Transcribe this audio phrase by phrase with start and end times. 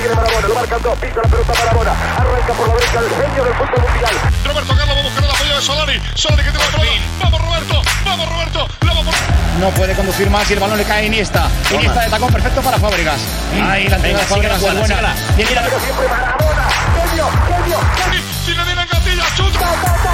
[0.00, 3.44] tiene Marabona, lo marcan dos, pisa la pelota Marabona, arranca por la derecha el genio
[3.44, 4.14] del fútbol mundial.
[4.44, 6.02] Roberto Carlos va a buscar el apoyo de Solari.
[6.14, 6.90] Solari que tiene la pelota.
[7.20, 9.14] Vamos Roberto, vamos Roberto, la vamos
[9.60, 11.48] No puede conducir más y el balón le cae a Iniesta.
[11.72, 13.20] Iniesta de tacón perfecto para Fábregas.
[13.62, 15.00] Ahí la entrada de Fábregas es buena.
[15.02, 16.68] La- Pero siempre Marabona,
[17.08, 18.20] genio, genio, genio.
[18.44, 20.09] Si le viene Gatilla, chuta.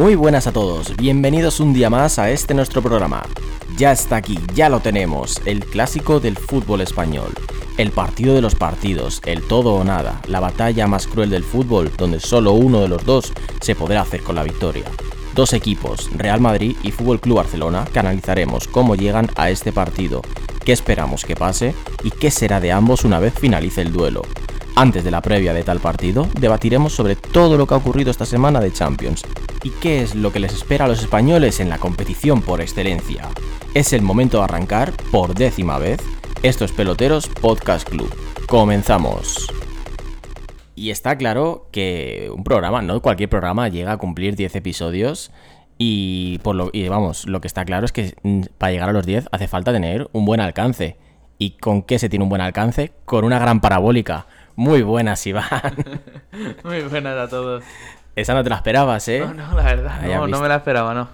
[0.00, 3.22] Muy buenas a todos, bienvenidos un día más a este nuestro programa.
[3.76, 7.34] Ya está aquí, ya lo tenemos, el clásico del fútbol español.
[7.76, 11.92] El partido de los partidos, el todo o nada, la batalla más cruel del fútbol,
[11.98, 14.86] donde solo uno de los dos se podrá hacer con la victoria.
[15.34, 20.22] Dos equipos, Real Madrid y Fútbol Club Barcelona, que analizaremos cómo llegan a este partido,
[20.64, 24.22] qué esperamos que pase y qué será de ambos una vez finalice el duelo.
[24.76, 28.24] Antes de la previa de tal partido, debatiremos sobre todo lo que ha ocurrido esta
[28.24, 29.22] semana de Champions
[29.62, 33.28] y qué es lo que les espera a los españoles en la competición por excelencia.
[33.74, 36.00] Es el momento de arrancar, por décima vez,
[36.42, 38.10] estos peloteros Podcast Club.
[38.46, 39.48] Comenzamos.
[40.74, 45.30] Y está claro que un programa, no cualquier programa, llega a cumplir 10 episodios.
[45.76, 49.04] Y, por lo, vamos, lo que está claro es que mm, para llegar a los
[49.04, 50.96] 10 hace falta tener un buen alcance.
[51.36, 52.92] ¿Y con qué se tiene un buen alcance?
[53.04, 54.26] Con una gran parabólica.
[54.60, 55.48] Muy buenas, Iván.
[56.64, 57.64] Muy buenas a todos.
[58.14, 59.20] Esa no te la esperabas, ¿eh?
[59.20, 61.08] No, no, la verdad, no, me la esperaba, no.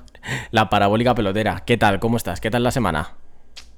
[0.51, 1.63] La parabólica pelotera.
[1.65, 2.01] ¿Qué tal?
[2.01, 2.41] ¿Cómo estás?
[2.41, 3.13] ¿Qué tal la semana?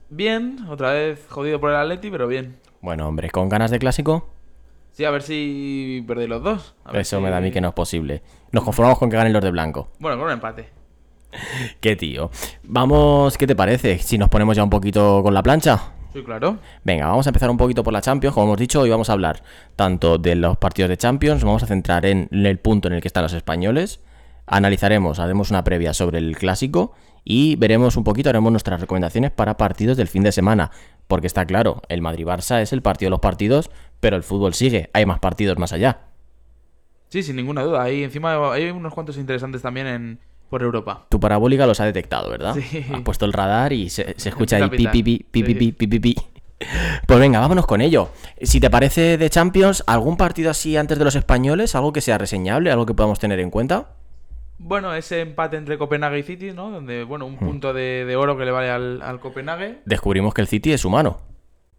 [0.08, 2.56] Bien, otra vez jodido por el Atleti, pero bien.
[2.80, 4.30] Bueno, hombre, ¿con ganas de clásico?
[4.92, 6.74] Sí, a ver si perdéis los dos.
[6.86, 8.22] A ver Eso si- me da a mí que no es posible.
[8.52, 9.90] Nos conformamos con que ganen los de blanco.
[9.98, 10.70] Bueno, con un empate.
[11.82, 12.30] Qué tío.
[12.62, 13.98] Vamos, ¿qué te parece?
[13.98, 15.92] Si nos ponemos ya un poquito con la plancha.
[16.12, 16.58] Sí, claro.
[16.84, 18.34] Venga, vamos a empezar un poquito por la Champions.
[18.34, 19.42] Como hemos dicho, hoy vamos a hablar
[19.76, 23.08] tanto de los partidos de Champions, vamos a centrar en el punto en el que
[23.08, 24.00] están los españoles,
[24.46, 29.56] analizaremos, haremos una previa sobre el clásico y veremos un poquito, haremos nuestras recomendaciones para
[29.58, 30.70] partidos del fin de semana.
[31.06, 33.70] Porque está claro, el Madrid-Barça es el partido de los partidos,
[34.00, 36.00] pero el fútbol sigue, hay más partidos más allá.
[37.08, 37.82] Sí, sin ninguna duda.
[37.82, 40.18] Ahí encima hay unos cuantos interesantes también en
[40.48, 41.06] por Europa.
[41.08, 42.54] Tu parabólica los ha detectado, ¿verdad?
[42.54, 42.84] Sí.
[42.92, 45.46] Has puesto el radar y se, se escucha ahí pi pi pi pi pitar.
[45.46, 46.16] pi pi pi pi pi.
[47.06, 48.08] Pues venga, vámonos con ello.
[48.42, 51.74] Si te parece de Champions, ¿algún partido así antes de los españoles?
[51.74, 52.72] ¿Algo que sea reseñable?
[52.72, 53.90] ¿Algo que podamos tener en cuenta?
[54.58, 56.70] Bueno, ese empate entre Copenhague y City, ¿no?
[56.70, 59.78] Donde, bueno, un punto de, de oro que le vale al, al Copenhague.
[59.84, 61.20] Descubrimos que el City es humano.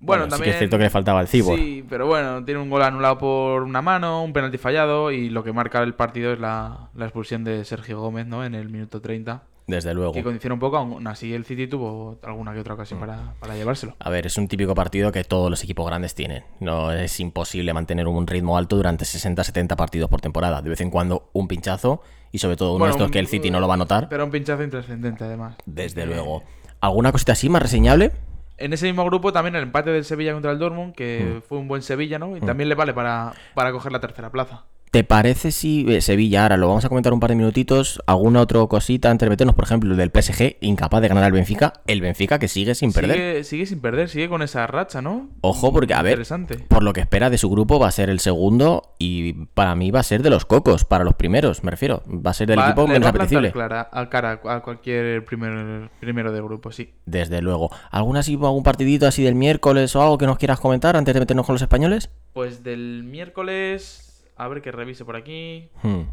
[0.01, 0.43] Bueno, también.
[0.45, 1.57] que es cierto que le faltaba el cibor.
[1.59, 5.43] Sí, pero bueno, tiene un gol anulado por una mano, un penalti fallado y lo
[5.43, 8.45] que marca el partido es la, la expulsión de Sergio Gómez, ¿no?
[8.45, 9.43] En el minuto 30.
[9.67, 10.13] Desde luego.
[10.13, 13.01] Que condiciona un poco, aún así el City tuvo alguna que otra ocasión Mm.
[13.01, 13.95] para, para llevárselo.
[13.99, 16.43] A ver, es un típico partido que todos los equipos grandes tienen.
[16.59, 20.63] No es imposible mantener un ritmo alto durante 60-70 partidos por temporada.
[20.63, 22.01] De vez en cuando un pinchazo
[22.31, 24.07] y sobre todo uno de estos un- que el City no lo va a notar.
[24.09, 25.55] Pero un pinchazo intrascendente, además.
[25.67, 26.41] Desde Eh, luego.
[26.81, 28.11] ¿Alguna cosita así más reseñable?
[28.59, 31.41] En ese mismo grupo también el empate del Sevilla contra el Dortmund, que Mm.
[31.47, 32.35] fue un buen Sevilla, ¿no?
[32.37, 34.63] Y también le vale para, para coger la tercera plaza.
[34.91, 38.41] ¿Te parece si eh, Sevilla, ahora lo vamos a comentar un par de minutitos, alguna
[38.41, 41.73] otra cosita antes de meternos, por ejemplo, el del PSG, incapaz de ganar al Benfica,
[41.85, 43.16] el Benfica que sigue sin perder?
[43.16, 45.29] Sigue, sigue sin perder, sigue con esa racha, ¿no?
[45.41, 46.23] Ojo, porque a ver,
[46.69, 49.91] por lo que espera de su grupo va a ser el segundo y para mí
[49.91, 52.01] va a ser de los cocos, para los primeros, me refiero.
[52.07, 53.51] Va a ser del Va- equipo menos apetecible.
[53.51, 56.95] clara, a cara a cualquier primer, primero de grupo, sí.
[57.06, 57.69] Desde luego.
[57.91, 61.19] ¿Algún así, algún partidito así del miércoles o algo que nos quieras comentar antes de
[61.19, 62.09] meternos con los españoles?
[62.33, 64.08] Pues del miércoles,
[64.39, 65.69] a ver que revise por aquí.
[65.83, 66.03] Hmm.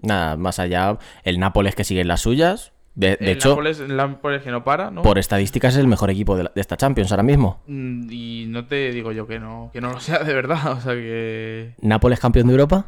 [0.00, 2.72] Nada, más allá, el Nápoles que sigue en las suyas.
[2.94, 5.02] De, de el hecho, Nápoles, el Nápoles que no para, ¿no?
[5.02, 7.60] por estadísticas es el mejor equipo de, la- de esta Champions ahora mismo.
[7.68, 10.80] Mm, Y no te digo yo que no, que no lo sea de verdad, o
[10.80, 12.86] sea que ¿Nápoles campeón de Europa?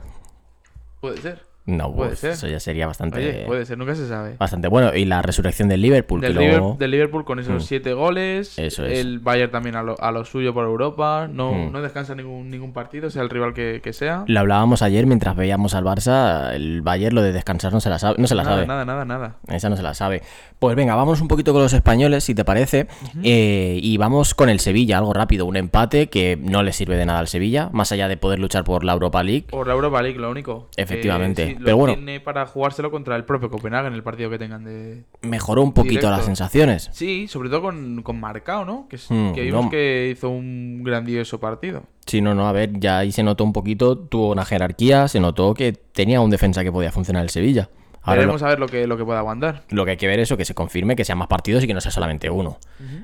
[1.01, 1.43] puede ser.
[1.67, 2.31] No, Puede pues ser.
[2.33, 4.35] eso ya sería bastante, Oye, puede ser, nunca se sabe.
[4.39, 4.95] bastante bueno.
[4.95, 7.67] Y la resurrección del Liverpool, Del, que Liver- luego- del Liverpool con esos Mm.
[7.67, 8.59] siete goles.
[8.59, 8.99] Eso es.
[8.99, 11.29] El Bayern también a lo, a lo suyo por Europa.
[11.31, 11.73] No, Mm.
[11.73, 14.25] no descansa ningún, ningún partido, sea el rival que, que sea.
[14.27, 17.99] Lo hablábamos ayer mientras veíamos al Barça, el Bayern lo de descansar no se la
[17.99, 18.17] sabe.
[18.19, 18.67] No se la nada, sabe.
[18.67, 19.37] nada, nada, nada.
[19.49, 20.23] Esa no se la sabe.
[20.59, 22.87] Pues venga, vamos un poquito con los españoles, si te parece.
[23.23, 25.47] Eh, y vamos con el Sevilla, algo rápido.
[25.47, 28.65] Un empate que no le sirve de nada al Sevilla, más allá de poder luchar
[28.65, 29.47] por la Europa League.
[29.51, 30.69] Por la Europa League, lo único.
[30.77, 31.95] Efectivamente, sí, lo pero bueno.
[31.95, 35.05] Tiene para jugárselo contra el propio Copenhague en el partido que tengan de.
[35.23, 36.11] Mejoró un poquito Directo.
[36.11, 36.91] las sensaciones.
[36.93, 38.87] Sí, sobre todo con, con Marcao, ¿no?
[38.89, 39.71] Que, Mm, que vimos no.
[39.71, 41.83] que hizo un grandioso partido.
[42.07, 45.21] Sí, no, no, a ver, ya ahí se notó un poquito, tuvo una jerarquía, se
[45.21, 47.69] notó que tenía un defensa que podía funcionar el Sevilla.
[48.03, 49.63] Ahora Veremos lo, a ver lo que, lo que pueda aguantar.
[49.69, 51.67] lo que hay que ver es eso, que se confirme que sean más partidos y
[51.67, 52.59] que no sea solamente uno.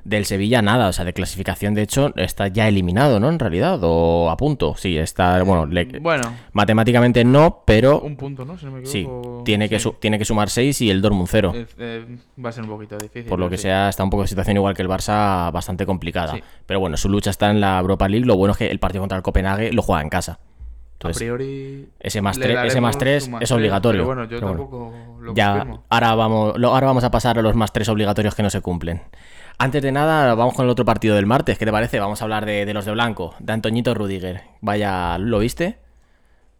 [0.04, 3.28] Del Sevilla nada, o sea, de clasificación de hecho está ya eliminado, ¿no?
[3.28, 4.74] En realidad, o a punto.
[4.76, 8.56] Sí, está, bueno, le- Bueno, matemáticamente no, pero un punto, ¿no?
[8.56, 9.42] Si no me sí, equivoco.
[9.44, 9.82] tiene que, Sí.
[9.82, 11.52] su- tiene que sumar 6 y el Dortmund 0.
[11.54, 13.28] Eh, eh, va a ser un poquito difícil.
[13.28, 13.64] Por lo que sí.
[13.64, 16.32] sea, está un poco de situación igual que el Barça, bastante complicada.
[16.34, 16.42] Sí.
[16.64, 18.24] Pero bueno, su lucha está en la Europa League.
[18.26, 20.38] Lo bueno es que el partido contra el Copenhague lo juega en casa.
[20.96, 21.88] A Entonces, priori.
[22.00, 22.96] ese más le 3, ese más
[23.28, 24.00] más es obligatorio.
[24.02, 24.62] Pero bueno, yo Pero bueno.
[24.62, 25.84] tampoco lo ya confirmo.
[25.90, 28.60] ahora vamos, lo- ahora vamos a pasar a los más tres obligatorios que no se
[28.62, 29.02] cumplen.
[29.58, 31.58] Antes de nada, vamos con el otro partido del martes.
[31.58, 31.98] ¿Qué te parece?
[32.00, 34.42] Vamos a hablar de, de los de blanco, de Antoñito Rudiger.
[34.62, 35.78] Vaya, ¿lo viste?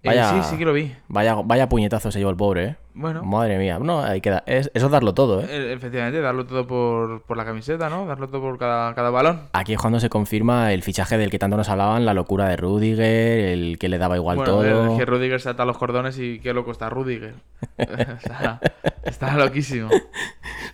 [0.07, 0.93] Eh, Vaya, sí, sí que lo vi.
[1.09, 2.77] Vaya, vaya puñetazo se llevó el pobre, ¿eh?
[2.99, 3.23] Bueno.
[3.25, 3.79] Madre mía.
[3.79, 5.47] No, hay que dar- es- eso es darlo todo, ¿eh?
[5.51, 8.07] Eh, Efectivamente, darlo todo por, por la camiseta, ¿no?
[8.07, 9.43] Darlo todo por cada, cada balón.
[9.53, 12.57] Aquí es cuando se confirma el fichaje del que tanto nos hablaban, la locura de
[12.57, 13.05] Rudiger,
[13.51, 14.93] el que le daba igual bueno, todo.
[14.93, 17.35] es que Rudiger se ata los cordones y qué loco está Rudiger.
[17.79, 18.61] está,
[19.05, 19.89] está loquísimo.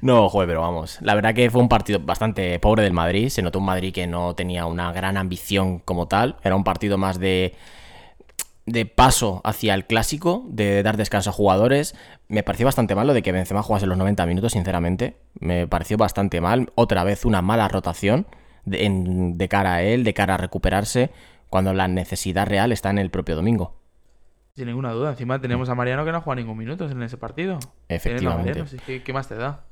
[0.00, 0.99] No, joder, pero vamos.
[1.00, 3.29] La verdad que fue un partido bastante pobre del Madrid.
[3.29, 6.34] Se notó un Madrid que no tenía una gran ambición como tal.
[6.43, 7.55] Era un partido más de,
[8.67, 11.94] de paso hacia el clásico, de dar descanso a jugadores.
[12.29, 15.17] Me pareció bastante mal lo de que Benzema jugase los 90 minutos, sinceramente.
[15.41, 16.70] Me pareció bastante mal.
[16.75, 18.26] Otra vez una mala rotación
[18.64, 21.11] de, en- de cara a él, de cara a recuperarse,
[21.50, 23.75] cuando la necesidad real está en el propio domingo.
[24.55, 25.11] Sin ninguna duda.
[25.11, 27.58] Encima tenemos a Mariano que no juega ningún minuto en ese partido.
[27.88, 28.50] Efectivamente.
[28.62, 29.65] Mariano, ¿Qué más te da?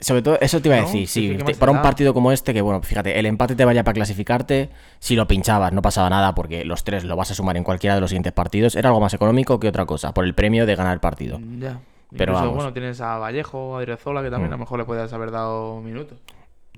[0.00, 0.86] Sobre todo, eso te iba a ¿No?
[0.86, 1.20] decir, Sí, sí.
[1.20, 3.54] sí, ¿qué te- más te para un partido como este, que bueno, fíjate, el empate
[3.54, 4.68] te vaya para clasificarte,
[4.98, 7.94] si lo pinchabas no pasaba nada porque los tres lo vas a sumar en cualquiera
[7.94, 10.74] de los siguientes partidos, era algo más económico que otra cosa, por el premio de
[10.74, 11.38] ganar el partido.
[11.38, 11.80] Mm, Ya.
[12.16, 12.54] Pero Incluso, vamos.
[12.56, 14.52] bueno, tienes a Vallejo, a Adriozola, que también Mm.
[14.52, 16.18] a lo mejor le puedes haber dado minutos.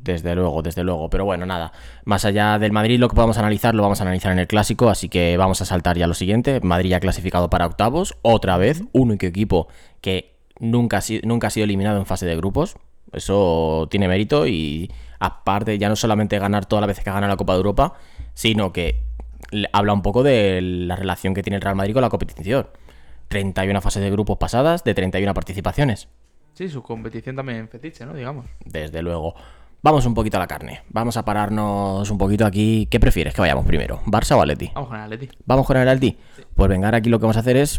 [0.00, 1.10] Desde luego, desde luego.
[1.10, 1.72] Pero bueno, nada.
[2.04, 4.88] Más allá del Madrid, lo que podamos analizar, lo vamos a analizar en el clásico.
[4.88, 6.60] Así que vamos a saltar ya lo siguiente.
[6.62, 8.16] Madrid ya clasificado para octavos.
[8.22, 9.68] Otra vez, único equipo
[10.00, 12.76] que nunca nunca ha sido eliminado en fase de grupos.
[13.12, 14.46] Eso tiene mérito.
[14.46, 17.94] Y aparte, ya no solamente ganar todas las veces que gana la Copa de Europa,
[18.34, 19.02] sino que
[19.72, 22.68] habla un poco de la relación que tiene el Real Madrid con la competición.
[23.28, 26.08] 31 fases de grupos pasadas de 31 participaciones.
[26.54, 28.14] Sí, su competición también fetiche, ¿no?
[28.14, 28.46] Digamos.
[28.64, 29.34] Desde luego.
[29.82, 30.82] Vamos un poquito a la carne.
[30.88, 32.88] Vamos a pararnos un poquito aquí.
[32.90, 34.00] ¿Qué prefieres que vayamos primero?
[34.06, 34.70] ¿Barça o Atleti?
[34.74, 35.28] Vamos con el Atleti.
[35.44, 36.18] ¿Vamos con el Atleti?
[36.54, 37.78] Pues venga, ahora aquí lo que vamos a hacer es...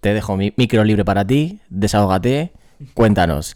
[0.00, 1.60] Te dejo mi micro libre para ti.
[1.68, 2.52] Desahógate.
[2.94, 3.54] Cuéntanos.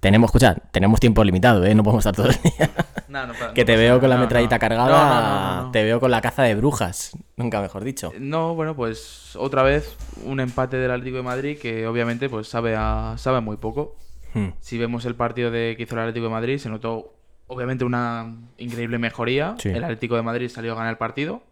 [0.00, 1.74] Tenemos, escucha, tenemos tiempo limitado, ¿eh?
[1.74, 2.70] No podemos estar todo el día.
[3.08, 5.70] No, no, pa- que te veo con la metrallita cargada.
[5.72, 7.12] Te veo con la caza de brujas.
[7.36, 8.12] Nunca mejor dicho.
[8.18, 12.74] No, bueno, pues otra vez un empate del Atlético de Madrid que obviamente pues sabe
[12.76, 13.94] a, sabe muy poco.
[14.34, 14.48] Hmm.
[14.60, 17.14] Si vemos el partido de que hizo el Atlético de Madrid, se notó
[17.46, 19.54] obviamente una increíble mejoría.
[19.58, 19.68] Sí.
[19.68, 21.42] El Atlético de Madrid salió a ganar el partido.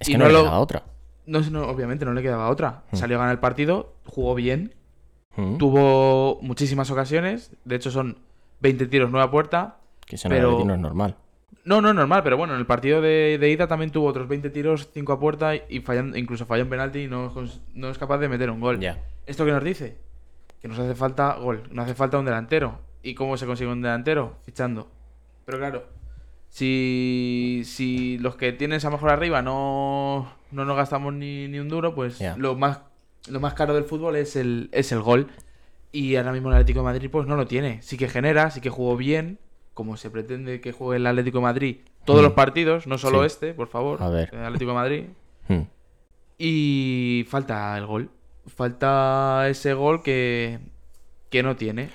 [0.00, 0.82] Es Y que no, no le lo- quedaba otra.
[1.26, 2.84] No, no, obviamente no le quedaba otra.
[2.94, 4.74] Salió a ganar el partido, jugó bien,
[5.40, 5.58] Hmm.
[5.58, 7.54] tuvo muchísimas ocasiones.
[7.64, 8.18] De hecho, son
[8.60, 9.76] 20 tiros nueva puerta.
[10.06, 11.16] Que eso pero- no es normal.
[11.62, 14.26] No, no es normal, pero bueno, en el partido de, de ida también tuvo otros
[14.28, 17.32] 20 tiros, 5 a puerta y fallando, incluso falló un penalti y no,
[17.74, 18.80] no es capaz de meter un gol.
[18.80, 18.98] Ya.
[19.26, 19.98] ¿Esto qué nos dice?
[20.62, 22.78] Que nos hace falta gol, nos hace falta un delantero.
[23.02, 24.36] ¿Y cómo se consigue un delantero?
[24.44, 24.88] Fichando.
[25.44, 25.84] Pero claro,
[26.48, 31.68] si, si los que tienes a mejor arriba no, no nos gastamos ni, ni un
[31.68, 32.80] duro, pues lo, más,
[33.28, 35.28] lo más caro del fútbol es el, es el gol.
[35.92, 37.82] Y ahora mismo el Atlético de Madrid pues no lo tiene.
[37.82, 39.38] Sí que genera, sí que jugó bien,
[39.74, 42.24] como se pretende que juegue el Atlético de Madrid todos Mm.
[42.24, 43.26] los partidos, no solo Sí.
[43.26, 44.02] este, por favor.
[44.02, 44.30] A ver.
[44.32, 45.04] El Atlético de Madrid.
[45.48, 45.62] Hmm.
[46.38, 48.10] Y falta el gol.
[48.46, 50.58] Falta ese gol que,
[51.28, 51.90] que no tiene.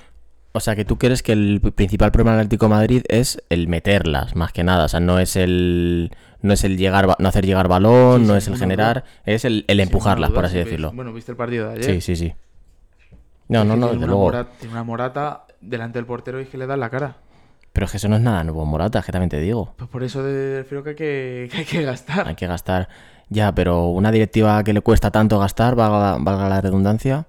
[0.56, 3.68] O sea, que tú crees que el principal problema del Atlético de Madrid es el
[3.68, 4.85] meterlas, más que nada.
[4.85, 8.35] O sea, no es el no es el llegar no hacer llegar balón, Sí, no
[8.38, 10.92] es el generar, es el, el empujarlas, por así decirlo.
[10.94, 11.83] Bueno, viste el partido de ayer.
[11.83, 12.33] Sí, sí, sí.
[13.50, 14.21] No, Es no, no, desde una, luego.
[14.21, 17.18] morata, tiene una morata delante del portero y es que le da en la cara.
[17.74, 19.74] Pero es que eso no es nada nuevo, Morata, es que también te digo.
[19.76, 22.28] Pues por eso prefiero que hay que, que hay que gastar.
[22.30, 22.88] Hay que gastar.
[23.28, 27.26] Ya, pero una directiva que le cuesta tanto gastar, valga, valga la redundancia.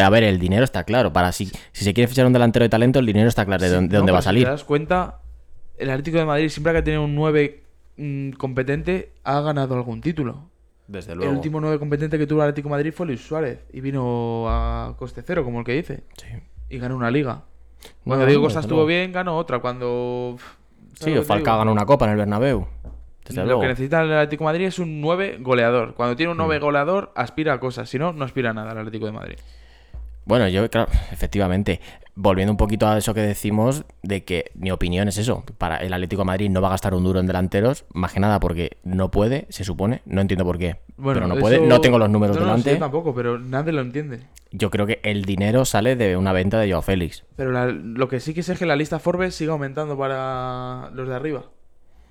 [0.00, 1.12] Eh, A ver, el dinero está claro.
[1.12, 3.68] Para si, si se quiere fichar un delantero de talento, el dinero está claro de,
[3.68, 4.44] Sí, dónde, de no, dónde va a pero si salir.
[4.44, 5.18] te das cuenta,
[5.78, 7.62] el Atlético de Madrid siempre que ha tenido un 9
[7.96, 10.48] mm, competente ha ganado algún título.
[10.86, 13.80] Desde El último 9 competente que tuvo el Atlético de Madrid fue Luis Suárez y
[13.82, 16.26] vino a coste cero, como el que dice, Sí.
[16.70, 17.42] y ganó una liga.
[18.04, 18.88] Cuando No, Diego no, Costa estuvo luego.
[18.88, 19.58] bien, ganó otra.
[19.58, 20.36] Cuando.
[20.94, 22.66] ¿sabes Sí, o Falcao ganó una copa en el Bernabéu.
[23.26, 23.60] Desde Lo luego.
[23.60, 25.92] que necesita el Atlético de Madrid es un 9 goleador.
[25.94, 26.40] Cuando tiene un Mm.
[26.40, 27.88] 9 goleador, aspira a cosas.
[27.90, 29.36] Si no, no aspira a nada el Atlético de Madrid.
[30.28, 31.80] Bueno, yo, claro, efectivamente.
[32.20, 35.44] volviendo un poquito a eso que decimos, de que mi opinión es eso.
[35.56, 38.18] Para el Atlético de Madrid no va a gastar un duro en delanteros, más que
[38.18, 40.02] nada porque no puede, se supone.
[40.04, 40.76] No entiendo por qué.
[41.00, 41.56] pero no puede.
[41.56, 42.72] eso- No tengo los números No, no, delante.
[42.72, 44.20] yo tampoco, pero nadie lo entiende.
[44.50, 47.24] Yo creo que el dinero sale de una venta de Joao Félix.
[47.36, 50.90] Pero la- lo que sí que sé es que la lista Forbes sigue aumentando para
[50.92, 51.44] los de arriba.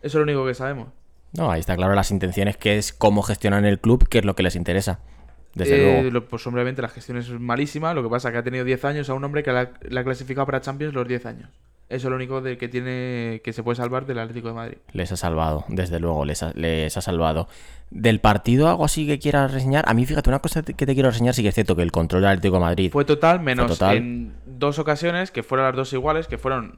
[0.02, 0.88] Eso es lo único que sabemos.
[1.34, 4.36] No, ahí está claro las intenciones, que es cómo gestionan el club, que es lo
[4.36, 5.00] que les interesa.
[5.54, 6.10] Desde Eh, luego.
[6.12, 7.94] lo- pues obviamente la gestión es malísima.
[7.94, 10.02] Lo que pasa es que ha tenido 10 años a un hombre que la, la
[10.02, 11.50] ha clasificado para Champions los 10 años.
[11.90, 14.78] Eso es lo único de que tiene que se puede salvar del Atlético de Madrid.
[14.92, 17.48] Les ha salvado, desde luego, les ha, les ha salvado.
[17.92, 19.86] Del partido, algo así que quieras reseñar.
[19.88, 21.94] A mí, fíjate, una cosa que te quiero reseñar, sí que es cierto que el
[21.94, 22.92] control del Atlético de Madrid.
[22.92, 23.96] Fue total, menos total.
[23.96, 26.78] en dos ocasiones que fueron las dos iguales, que fueron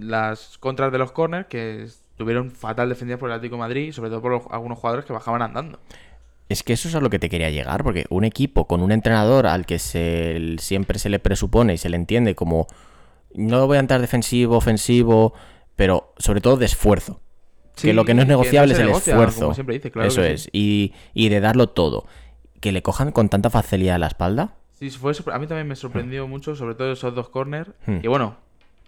[0.00, 3.92] las contras de los corners, que estuvieron fatal defendidas por el Atlético de Madrid y
[3.92, 5.80] sobre todo por los- algunos jugadores que bajaban andando.
[6.48, 8.92] Es que eso es a lo que te quería llegar, porque un equipo con un
[8.92, 12.66] entrenador al que se, siempre se le presupone y se le entiende como
[13.34, 15.32] no voy a entrar defensivo, ofensivo,
[15.74, 17.20] pero sobre todo de esfuerzo.
[17.74, 19.40] Sí, que lo que no es no negociable es el negocia, esfuerzo.
[19.40, 20.42] como siempre dice, claro eso es.
[20.44, 20.50] sí.
[20.52, 22.06] Y, y de darlo todo.
[22.60, 24.54] Que le cojan con tanta facilidad a la espalda.
[24.72, 27.70] Sí, fue a mí también me sorprendió mucho, sobre todo esos dos corners.
[27.86, 27.98] Hmm.
[28.02, 28.36] Y bueno,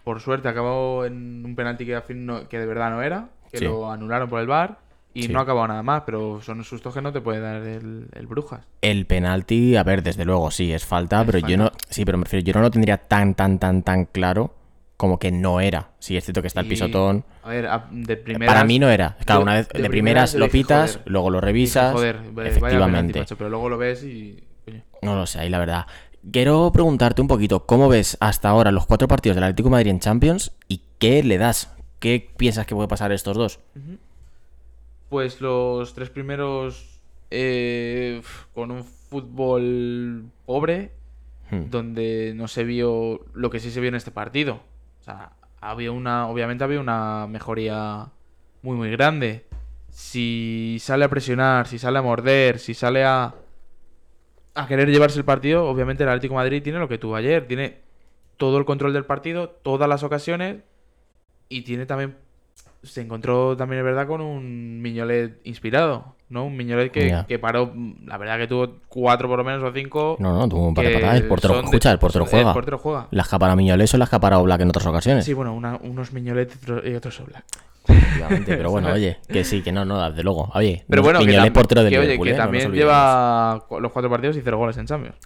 [0.04, 2.00] por suerte acabó en un penalti que,
[2.48, 3.64] que de verdad no era, que Sí.
[3.64, 4.78] lo anularon por el VAR
[5.18, 5.32] y Sí.
[5.32, 8.26] no ha acabado nada más, pero son sustos que no te puede dar el, el
[8.26, 8.60] Brujas.
[8.82, 11.72] El penalti, a ver, desde luego sí, es falta, Es pero yo no.
[11.88, 14.54] Sí, pero me refiero, yo no lo tendría tan, tan, tan, tan claro
[14.96, 15.90] como que no era.
[15.98, 17.24] Sí, es cierto que está el pisotón.
[17.42, 18.54] A ver, de primeras...
[18.54, 19.16] Para mí no era.
[19.26, 21.10] Claro, una vez de de, primeras lo dije, pitas, joder.
[21.10, 21.92] luego lo Dije, revisas.
[21.92, 23.12] joder, efectivamente.
[23.12, 24.42] penalti, macho, pero luego lo ves y...
[25.02, 25.86] No lo sé, ahí la verdad.
[26.32, 29.90] Quiero preguntarte un poquito, ¿cómo ves hasta ahora los cuatro partidos del Atlético de Madrid
[29.90, 31.72] en Champions y qué le das?
[31.98, 33.60] ¿Qué piensas que puede pasar estos dos?
[35.08, 38.22] Pues los tres primeros eh,
[38.54, 40.92] con un fútbol pobre,
[41.50, 41.70] Hmm.
[41.70, 44.60] donde no se vio lo que sí se vio en este partido.
[45.00, 48.08] O sea, había una, obviamente había una mejoría
[48.62, 49.46] muy muy grande.
[49.88, 53.34] Si sale a presionar, si sale a morder, si sale a
[54.54, 57.46] a querer llevarse el partido, obviamente el Atlético de Madrid tiene lo que tuvo ayer,
[57.46, 57.78] tiene
[58.38, 60.62] todo el control del partido, todas las ocasiones
[61.48, 62.16] y tiene también
[62.82, 66.44] se encontró también es verdad con un Miñolet inspirado, ¿no?
[66.46, 67.72] Un Miñolet que, que paró,
[68.04, 70.16] la verdad que tuvo cuatro por lo menos o cinco.
[70.20, 71.16] No, no, tuvo un par de que patadas.
[71.20, 72.50] El portero, de- escucha, el portero juega.
[72.50, 73.08] El portero juega.
[73.10, 75.24] La escapara Miñoles o la escapara Oblak en otras ocasiones.
[75.24, 77.22] Sí, bueno, una- unos Miñolet y otro- y otros.
[77.88, 80.50] Efectivamente, pero bueno, oye, que sí, que no, no, desde luego.
[80.54, 82.36] Oye, Pero bueno, que, Miñoles tam- portero del que, oye, Liverpool, que ¿eh?
[82.36, 85.16] No también lleva los cuatro partidos y cero goles en Champions.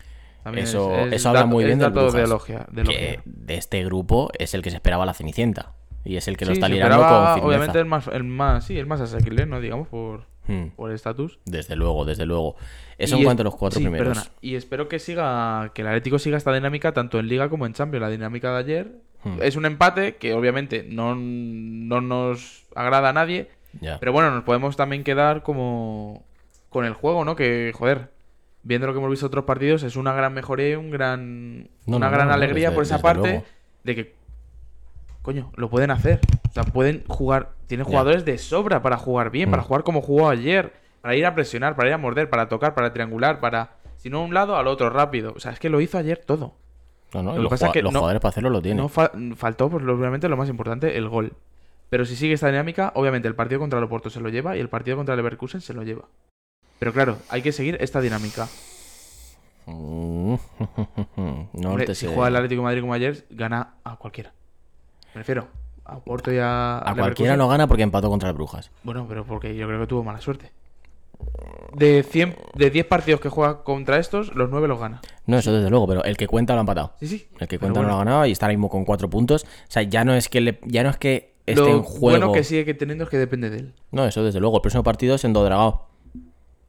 [0.43, 3.55] También Eso, es- es eso habla dato- muy bien del de elogia- de que de
[3.57, 5.73] este grupo es el que se esperaba la Cenicienta.
[6.05, 7.47] Y es el que lo Sí, está liderando con firmeza.
[7.47, 9.61] Obviamente el más, el más, sí, el más asequible, ¿no?
[9.61, 11.39] Digamos, por, Hmm, por el estatus.
[11.45, 12.57] Desde luego, desde luego.
[12.99, 14.09] Eso Y en es- cuanto a los cuatro sí, primeros.
[14.19, 14.31] perdona.
[14.41, 17.75] Y espero que siga, que el Atlético siga esta dinámica tanto en Liga como en
[17.75, 18.01] Champions.
[18.03, 18.93] La dinámica de ayer
[19.23, 19.37] Hmm.
[19.43, 23.51] es un empate que obviamente no, no nos agrada a nadie.
[23.81, 23.99] Ya.
[24.01, 26.25] Pero bueno, nos podemos también quedar como
[26.71, 27.37] con el juego, ¿no?
[27.37, 28.09] Que, joder,
[28.63, 31.69] viendo lo que hemos visto en otros partidos, es una gran mejoría y un gran,
[31.87, 33.45] No, una no, gran alegría desde- por esa parte luego.
[33.85, 34.15] de que,
[35.23, 36.21] coño, lo pueden hacer.
[36.49, 39.67] O sea, pueden jugar, tienen jugadores de sobra para jugar bien, para Mm.
[39.67, 42.93] jugar como jugó ayer, para ir a presionar, para ir a morder, para tocar, para
[42.93, 45.33] triangular, para, si no a un lado, al otro rápido.
[45.37, 46.55] O sea, es que lo hizo ayer todo.
[47.15, 48.79] No, no, Lo que los, pasa es que los no- jugadores para hacerlo lo tienen.
[48.83, 51.33] No fa- faltó, pues obviamente lo más importante, el gol.
[51.89, 54.61] Pero si sigue esta dinámica, obviamente el partido contra el Oporto se lo lleva y
[54.61, 56.05] el partido contra el Leverkusen se lo lleva.
[56.79, 58.47] Pero claro, hay que seguir esta dinámica.
[59.67, 60.35] Mm,
[61.55, 62.13] no Hombre, te si sé.
[62.15, 64.33] juega el Atlético de Madrid como ayer, gana a cualquiera.
[65.15, 65.49] Me refiero
[65.85, 68.71] a Oporto y a, A cualquiera no gana porque empató contra el Brujas.
[68.85, 70.51] Bueno, pero porque yo creo que tuvo mala suerte.
[71.75, 75.01] De 100, de 10 partidos que juega contra estos, los 9 los gana.
[75.27, 76.95] No, eso desde luego, pero el que cuenta lo ha empatado.
[77.01, 77.29] Sí, sí.
[77.39, 79.45] El que cuenta no lo ha ganado y está ahora mismo con cuatro puntos.
[79.45, 82.01] O sea, ya no es que le- ya no es que esté Lo en juego.
[82.19, 83.75] bueno que sigue teniendo es que depende de él.
[83.91, 84.57] No, eso desde luego.
[84.57, 85.89] El próximo partido es en Dodragao.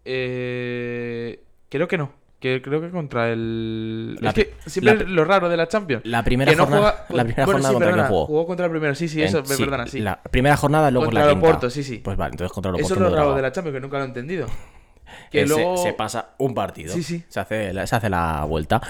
[0.05, 2.11] Eh, creo que no.
[2.41, 4.15] Que creo que contra el.
[4.19, 6.01] La es que siempre la- es lo raro de la Champions.
[6.05, 7.15] La primera que no jornada, juega.
[7.17, 8.25] la primera bueno, jornada sí, contra perdona, quién jugó.
[8.25, 9.99] Jugó contra el primero, sí, sí, eso, En- sí, perdona, sí.
[9.99, 11.69] La primera jornada, luego Contra la quinta.
[11.69, 11.99] Sí, sí.
[11.99, 14.03] Pues vale, entonces contra el Eso es lo raro de la Champions, que nunca lo
[14.03, 14.47] he entendido.
[15.29, 15.77] Que se- luego.
[15.77, 16.93] se, pasa un partido.
[16.93, 17.23] Sí, sí.
[17.29, 18.81] Se hace, la- se hace la vuelta.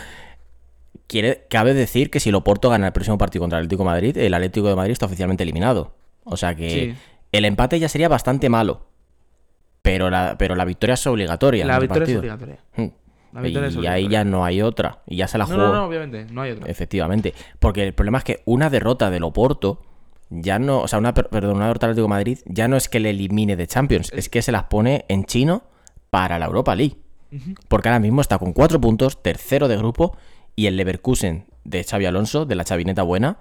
[1.08, 3.90] Quiere, cabe decir que si el Oporto gana el próximo partido contra el Atlético de
[3.90, 5.94] Madrid, el Atlético de Madrid está oficialmente eliminado.
[6.24, 6.96] O sea que Sí.
[7.34, 8.86] el empate ya sería bastante malo.
[9.82, 11.66] Pero la, pero la victoria es obligatoria.
[11.66, 12.58] La victoria es obligatoria.
[13.34, 15.00] La victoria es y ahí ya no hay otra.
[15.08, 15.68] Y ya se la No, jugó.
[15.68, 16.70] no, no, obviamente, no hay otra.
[16.70, 17.34] Efectivamente.
[17.60, 19.82] Porque el problema es que una derrota del Oporto
[20.30, 20.82] ya no.
[20.82, 23.00] O sea, una, per- perdón, una derrota del Atlético de Madrid ya no es que
[23.00, 25.64] le elimine de Champions, es que se las pone en chino
[26.10, 26.98] para la Europa League.
[27.70, 30.18] Porque ahora mismo está con cuatro puntos, tercero de grupo,
[30.58, 33.38] y el Leverkusen de Xavi Alonso, de la chavineta buena,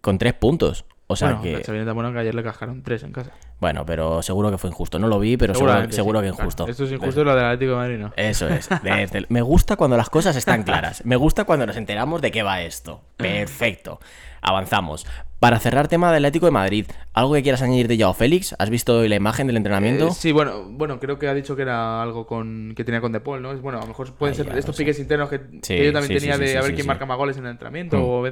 [0.00, 0.84] con tres puntos.
[1.10, 1.52] O sea bueno, que.
[1.54, 3.32] la chavineta buena que ayer le cascaron tres en casa.
[3.60, 4.98] Bueno, pero seguro que fue injusto.
[4.98, 6.44] No lo vi, pero seguro, seguro sí, que claro.
[6.44, 6.68] injusto.
[6.68, 8.12] Esto es injusto lo del Atlético de Madrid, ¿no?
[8.14, 8.68] Eso es.
[8.82, 11.04] Desde- Me gusta cuando las cosas están claras.
[11.06, 13.00] Me gusta cuando nos enteramos de qué va esto.
[13.16, 14.00] Perfecto.
[14.42, 15.06] Avanzamos.
[15.40, 18.54] Para cerrar tema del Atlético de Madrid, ¿algo que quieras añadir de Yao Félix?
[18.58, 20.08] ¿Has visto la imagen del entrenamiento?
[20.08, 23.12] Eh, sí, bueno, bueno, creo que ha dicho que era algo con que tenía con
[23.12, 23.56] De Paul, ¿no?
[23.58, 24.82] Bueno, a lo mejor pueden ser no estos sé.
[24.82, 27.16] piques internos que, Sí, que yo también sí, tenía de a ver quién marca más
[27.16, 27.96] goles en el entrenamiento.
[27.98, 28.02] Mm.
[28.02, 28.22] o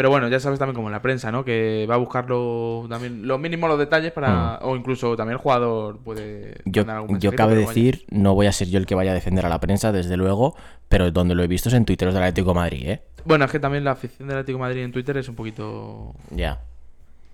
[0.00, 1.44] Pero bueno, ya sabes también como en la prensa, ¿no?
[1.44, 5.98] Que va a buscarlo también lo mínimo los detalles para o incluso también el jugador
[5.98, 6.70] puede Mm.
[6.70, 7.68] Yo, algún yo cabe vaya.
[7.68, 10.16] decir, no voy a ser yo el que vaya a defender a la prensa, desde
[10.16, 10.56] luego,
[10.88, 13.02] pero donde lo he visto es en Twitter del Atlético de Madrid, ¿eh?
[13.26, 16.14] Bueno, es que también la afición del Atlético de Madrid en Twitter es un poquito
[16.30, 16.62] Ya.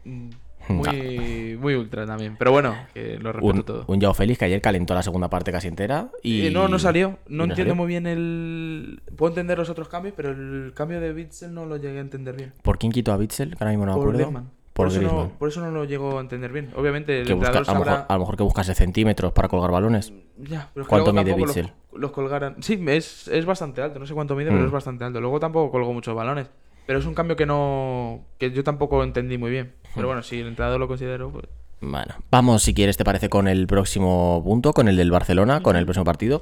[0.04, 0.30] mm,
[0.68, 3.84] muy muy ultra también, pero bueno, que lo respeto Un, todo.
[3.86, 6.46] un Yao Félix que ayer calentó la segunda parte casi entera y...
[6.46, 7.18] Eh, no, no salió.
[7.28, 7.74] No entiendo salió.
[7.76, 9.00] muy bien el.
[9.16, 12.36] Puedo entender los otros cambios, pero el cambio de Bitzel no lo llegué a entender
[12.36, 12.52] bien.
[12.62, 13.50] ¿Por quién quitó a Bitzel?
[13.56, 14.18] Que ahora mismo no me por acuerdo.
[14.18, 14.50] Griezmann.
[14.72, 16.70] Por eso no, por eso no lo llego a entender bien.
[16.76, 20.12] Obviamente, el busca- a, lo mejor, a lo mejor que buscase centímetros para colgar balones.
[20.36, 21.72] Ya, pero es que ¿Cuánto luego mide Witzel?
[21.92, 22.56] Los, los colgaran.
[22.62, 23.98] Sí, es, es bastante alto.
[23.98, 24.54] No sé cuánto mide, Mm.
[24.54, 25.18] pero es bastante alto.
[25.22, 26.50] Luego tampoco colgó muchos balones.
[26.86, 28.24] Pero es un cambio que no.
[28.38, 29.74] que yo tampoco entendí muy bien.
[29.94, 31.46] Pero bueno, si el entrenador lo considero, pues.
[31.80, 35.76] Bueno, vamos si quieres, te parece, con el próximo punto, con el del Barcelona, con
[35.76, 36.40] el próximo partido.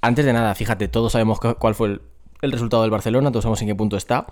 [0.00, 2.02] Antes de nada, fíjate, todos sabemos cu- cuál fue el,
[2.42, 4.26] el resultado del Barcelona, todos sabemos en qué punto está.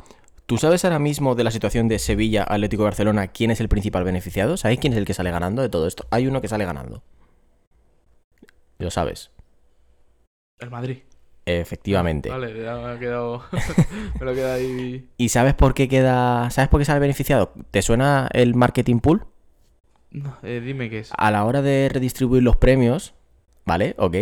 [0.46, 3.68] ¿Tú sabes ahora mismo de la situación de Sevilla, Atlético de Barcelona, quién es el
[3.68, 4.56] principal beneficiado?
[4.56, 6.06] ¿Sabes quién es el que sale ganando de todo esto?
[6.10, 7.02] Hay uno que sale ganando.
[8.78, 9.30] Lo sabes.
[10.58, 10.98] El Madrid.
[11.44, 12.30] Efectivamente.
[12.30, 13.42] Vale, ya me ha quedado.
[14.20, 15.08] me lo queda ahí.
[15.16, 16.50] ¿Y sabes por qué queda.
[16.50, 17.52] ¿Sabes por qué sale beneficiado?
[17.70, 19.26] ¿Te suena el marketing pool?
[20.10, 21.10] No, eh, dime qué es.
[21.16, 23.14] a la hora de redistribuir los premios,
[23.64, 23.94] ¿vale?
[23.98, 24.16] Ok.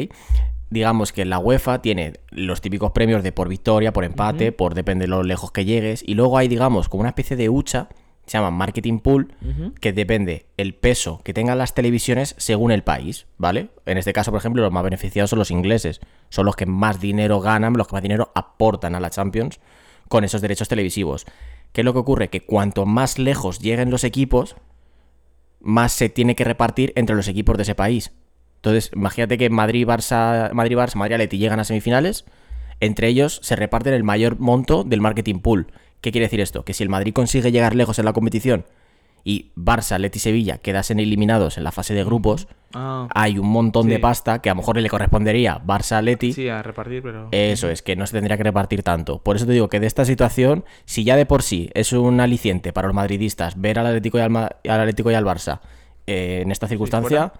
[0.70, 5.02] Digamos que la UEFA tiene los típicos premios de por victoria, por empate, por depende
[5.02, 6.04] de lo lejos que llegues.
[6.06, 7.88] Y luego hay, digamos, como una especie de hucha,
[8.30, 9.34] se llama marketing pool,
[9.80, 13.70] que depende el peso que tengan las televisiones según el país, ¿vale?
[13.86, 15.98] En este caso, por ejemplo, los más beneficiados son los ingleses.
[16.28, 19.58] Son los que más dinero ganan, los que más dinero aportan a la Champions
[20.08, 21.26] con esos derechos televisivos.
[21.72, 22.28] ¿Qué es lo que ocurre?
[22.28, 24.54] Que cuanto más lejos lleguen los equipos,
[25.58, 28.12] más se tiene que repartir entre los equipos de ese país.
[28.58, 32.26] Entonces, imagínate que Madrid, Barça, Madrid, Barça, Madrid, Atleti llegan a semifinales,
[32.78, 35.66] entre ellos se reparten el mayor monto del marketing pool.
[36.00, 36.64] ¿Qué quiere decir esto?
[36.64, 38.64] Que si el Madrid consigue llegar lejos en la competición
[39.22, 43.48] y Barça, Atleti y Sevilla quedasen eliminados en la fase de grupos, Ah, hay un
[43.48, 46.32] montón de pasta que a lo mejor le correspondería Barça, Atleti.
[46.32, 47.28] sí, a repartir, pero.
[47.32, 49.18] Eso es, que no se tendría que repartir tanto.
[49.18, 52.20] Por eso te digo que de esta situación, si ya de por sí es un
[52.20, 55.60] aliciente para los madridistas ver al Atlético y al, Ma- al, Atlético y al Barça
[56.06, 57.32] eh, en esta circunstancia,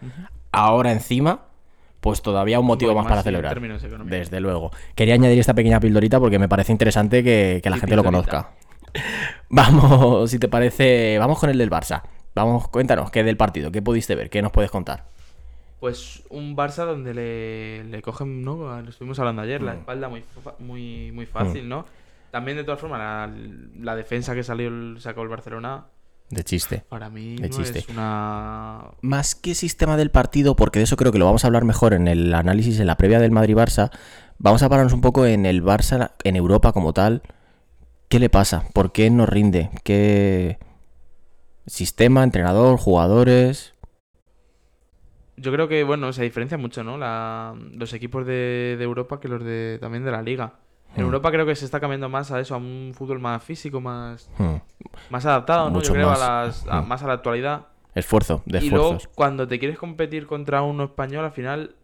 [0.52, 1.46] ahora encima,
[2.00, 3.60] pues todavía un motivo más más, para celebrar.
[4.04, 4.70] Desde luego.
[4.96, 8.04] Quería añadir esta pequeña pildorita porque me parece interesante que, que la Sí, gente lo
[8.04, 8.50] conozca.
[9.48, 12.02] Vamos, si te parece, vamos con el del Barça.
[12.34, 13.72] Vamos, cuéntanos, ¿qué del partido?
[13.72, 14.30] ¿Qué pudiste ver?
[14.30, 15.04] ¿Qué nos puedes contar?
[15.80, 18.80] Pues un Barça donde le, le cogen, ¿no?
[18.80, 19.64] Lo estuvimos hablando ayer, Mm.
[19.64, 20.22] la espalda muy,
[20.60, 21.84] muy, muy fácil, ¿no?
[22.30, 23.30] También, de todas formas, la,
[23.80, 25.86] la defensa que salió el, sacó el Barcelona,
[26.28, 26.84] De chiste.
[26.88, 27.80] para mí De no chiste.
[27.80, 28.82] es una...
[29.02, 31.92] más que sistema del partido, porque de eso creo que lo vamos a hablar mejor
[31.94, 33.90] en el análisis en la previa del Madrid-Barça,
[34.38, 37.22] vamos a pararnos un poco en el Barça en Europa como tal.
[38.10, 38.64] ¿Qué le pasa?
[38.74, 39.70] ¿Por qué no rinde?
[39.84, 40.58] ¿Qué
[41.66, 43.74] sistema, entrenador, jugadores?
[45.36, 46.98] Yo creo que, bueno, se diferencia mucho, ¿no?
[46.98, 50.54] La, los equipos de, de Europa que los de también de la Liga.
[50.96, 51.06] En Hmm.
[51.06, 54.28] Europa creo que se está cambiando más a eso, a un fútbol más físico, más,
[54.38, 54.56] Hmm.
[55.08, 55.80] más adaptado, ¿no?
[55.80, 56.20] Yo creo más.
[56.20, 56.88] a las, a- Hmm.
[56.88, 57.68] más a la actualidad.
[57.94, 59.12] Esfuerzo, de Y luego, esfuerzos.
[59.14, 61.76] cuando te quieres competir contra uno español, al final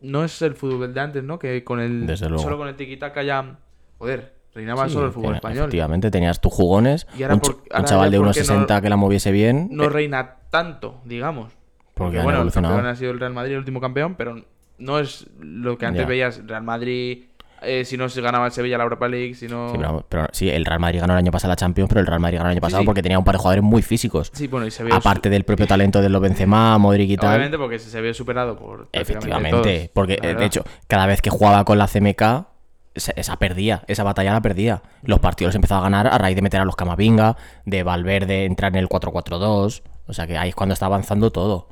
[0.00, 1.38] no es el fútbol de antes, ¿no?
[1.38, 2.42] Que con el Desde luego.
[2.42, 3.58] solo con el tiquitaca ya,
[3.98, 5.64] joder, reinaba Sí, solo el fútbol tenía- español.
[5.64, 8.46] Efectivamente, tenías tus jugones, Y ahora un, por- un chaval de por unos qué no-
[8.46, 9.68] 60 que la moviese bien.
[9.70, 11.52] No eh, reina tanto, digamos.
[11.94, 14.42] porque Porque bueno, el campeón ha sido el Real Madrid, el último campeón, pero
[14.78, 16.08] no es lo que antes Ya.
[16.08, 17.24] veías Real Madrid,
[17.60, 19.70] eh, si no se ganaba el Sevilla la Europa League, si no...
[19.72, 22.06] Sí, pero, pero sí, el Real Madrid ganó el año pasado la Champions, pero el
[22.06, 22.86] Real Madrid ganó el año pasado sí.
[22.86, 24.30] porque tenía un par de jugadores muy físicos.
[24.32, 24.90] Sí, bueno, y se ve...
[24.94, 27.30] Aparte del propio talento de los Benzema, Modric y tal.
[27.30, 28.88] Obviamente porque se, se ve superado por...
[28.92, 32.46] Efectivamente, todos, porque de hecho, cada vez que jugaba con la CMK,
[32.94, 34.82] esa, esa perdía, esa batalla la perdía.
[35.02, 38.72] Los partidos empezaba a ganar a raíz de meter a los Camavinga, de Valverde entrar
[38.72, 41.68] en el 4-4-2, o sea que ahí es cuando está avanzando todo.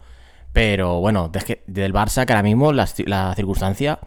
[0.52, 3.98] Pero bueno, es que del Barça, que ahora mismo la, la circunstancia,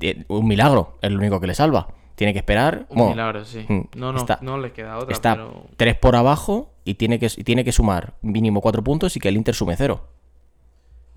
[0.00, 1.88] eh, un milagro, es lo único que le salva.
[2.14, 2.86] Tiene que esperar.
[2.90, 3.64] Un bueno, milagro, sí.
[3.66, 5.66] mm, No, no, está- no le queda otra, está pero...
[5.76, 9.36] 3 por abajo y tiene que, tiene que sumar mínimo 4 puntos y que el
[9.36, 10.06] Inter sume 0.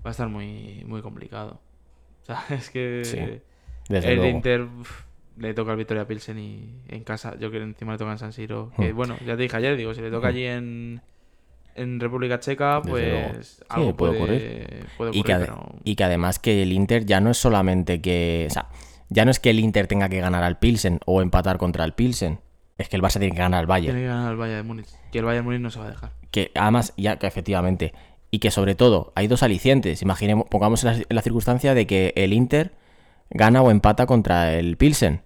[0.04, 1.60] Va a estar muy, muy complicado.
[2.22, 3.18] O sea, es que Sí,
[3.88, 4.36] Desde el luego.
[4.36, 5.02] Inter uf,
[5.36, 8.32] le toca al Victoria Pilsen y en casa, yo que encima le toca en San
[8.32, 8.70] Siro.
[8.76, 8.96] Que Hmm.
[8.96, 11.00] bueno, ya te dije ayer, digo, si le toca allí en,
[11.74, 13.42] en República Checa, pues luego.
[13.42, 14.86] Sí, algo puede puede, ocurrir.
[14.96, 18.46] puede Y que, pero- y que además que el Inter ya no es solamente que.
[18.48, 18.68] O sea,
[19.10, 21.92] ya no es que el Inter tenga que ganar al Pilsen o empatar contra el
[21.92, 22.38] Pilsen.
[22.78, 23.94] Es que el Barça tiene que ganar al Bayern.
[23.94, 24.88] Tiene que ganar el Bayern de Múnich.
[25.12, 26.10] Que el Bayern de Múnich no se va a dejar.
[26.32, 27.92] Que además, ya que efectivamente.
[28.32, 30.02] Y que sobre todo, hay dos alicientes.
[30.02, 32.72] Imaginemos, pongamos en la, en la circunstancia de que el Inter
[33.34, 35.20] gana o empata contra el Pilsen.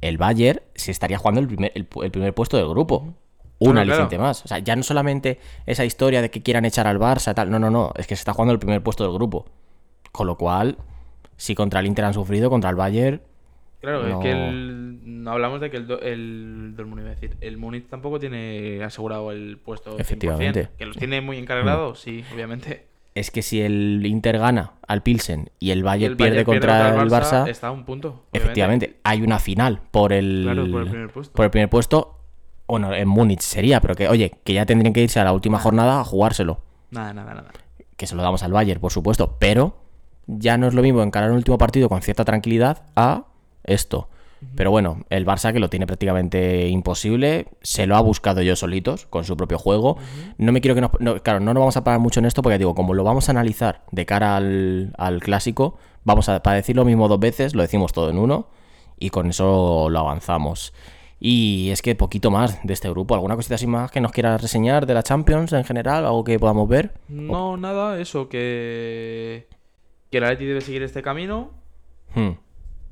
[0.00, 3.14] El Bayern se estaría jugando el primer, el, primer puesto del grupo.
[3.58, 4.28] Un Claro, aliciente claro.
[4.30, 4.44] más.
[4.44, 7.50] O sea, ya no solamente esa historia de que quieran echar al Barça, tal.
[7.50, 7.92] No, no, no.
[7.96, 9.44] Es que se está jugando el primer puesto del grupo.
[10.10, 10.78] Con lo cual,
[11.36, 13.20] si contra el Inter han sufrido, contra el Bayern.
[13.82, 14.18] Claro, No.
[14.18, 18.18] es que el, no hablamos de que el, do- el a decir, el Múnich tampoco
[18.18, 20.00] tiene asegurado el puesto 100%.
[20.00, 20.68] Efectivamente.
[20.78, 22.86] Que los tiene muy encargados, sí, obviamente.
[23.14, 27.02] Es que si el Inter gana al Pilsen y el Bayern el pierde Bayern contra,
[27.02, 28.08] el Barça, está a un punto.
[28.08, 28.38] obviamente.
[28.38, 31.32] efectivamente, hay una final por el, Claro, por el primer puesto.
[31.34, 32.16] por el primer puesto.
[32.68, 35.58] Bueno, en Múnich sería, pero que, oye, que ya tendrían que irse a la última
[35.58, 36.60] jornada a jugárselo.
[36.92, 37.50] Nada, nada, nada.
[37.96, 39.76] Que se lo damos al Bayern, por supuesto, pero
[40.28, 43.24] ya no es lo mismo encarar un último partido con cierta tranquilidad a
[43.64, 44.08] esto.
[44.56, 49.06] Pero bueno, el Barça que lo tiene prácticamente imposible, se lo ha buscado yo solitos
[49.06, 49.96] con su propio juego.
[50.38, 50.90] No me quiero que nos...
[50.98, 53.28] no, claro, no nos vamos a parar mucho en esto porque digo, como lo vamos
[53.28, 57.54] a analizar de cara al, al clásico, vamos a, para decir lo mismo dos veces,
[57.54, 58.48] lo decimos todo en uno
[58.98, 60.72] y con eso lo avanzamos.
[61.20, 63.14] Y es que poquito más de este grupo.
[63.14, 66.06] ¿Alguna cosita así más que nos quieras reseñar de la Champions en general?
[66.06, 66.94] ¿Algo que podamos ver?
[67.08, 69.46] No, nada, eso, que.
[70.10, 71.60] Que el Atleti debe seguir este camino
[72.14, 72.30] Hmm.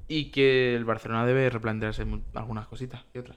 [0.08, 3.36] Y que el Barcelona debe replantearse algunas cositas y otras.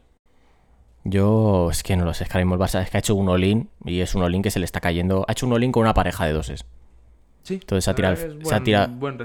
[1.03, 2.99] Yo es que no lo sé, es que ahora mismo el Barça es que ha
[2.99, 5.25] hecho un all-in y es un all-in que se le está cayendo.
[5.27, 6.65] Ha hecho un all-in con una pareja de doses.
[7.43, 9.17] Sí, Entonces se ha tirado, el- es se ha buen- tirado, buen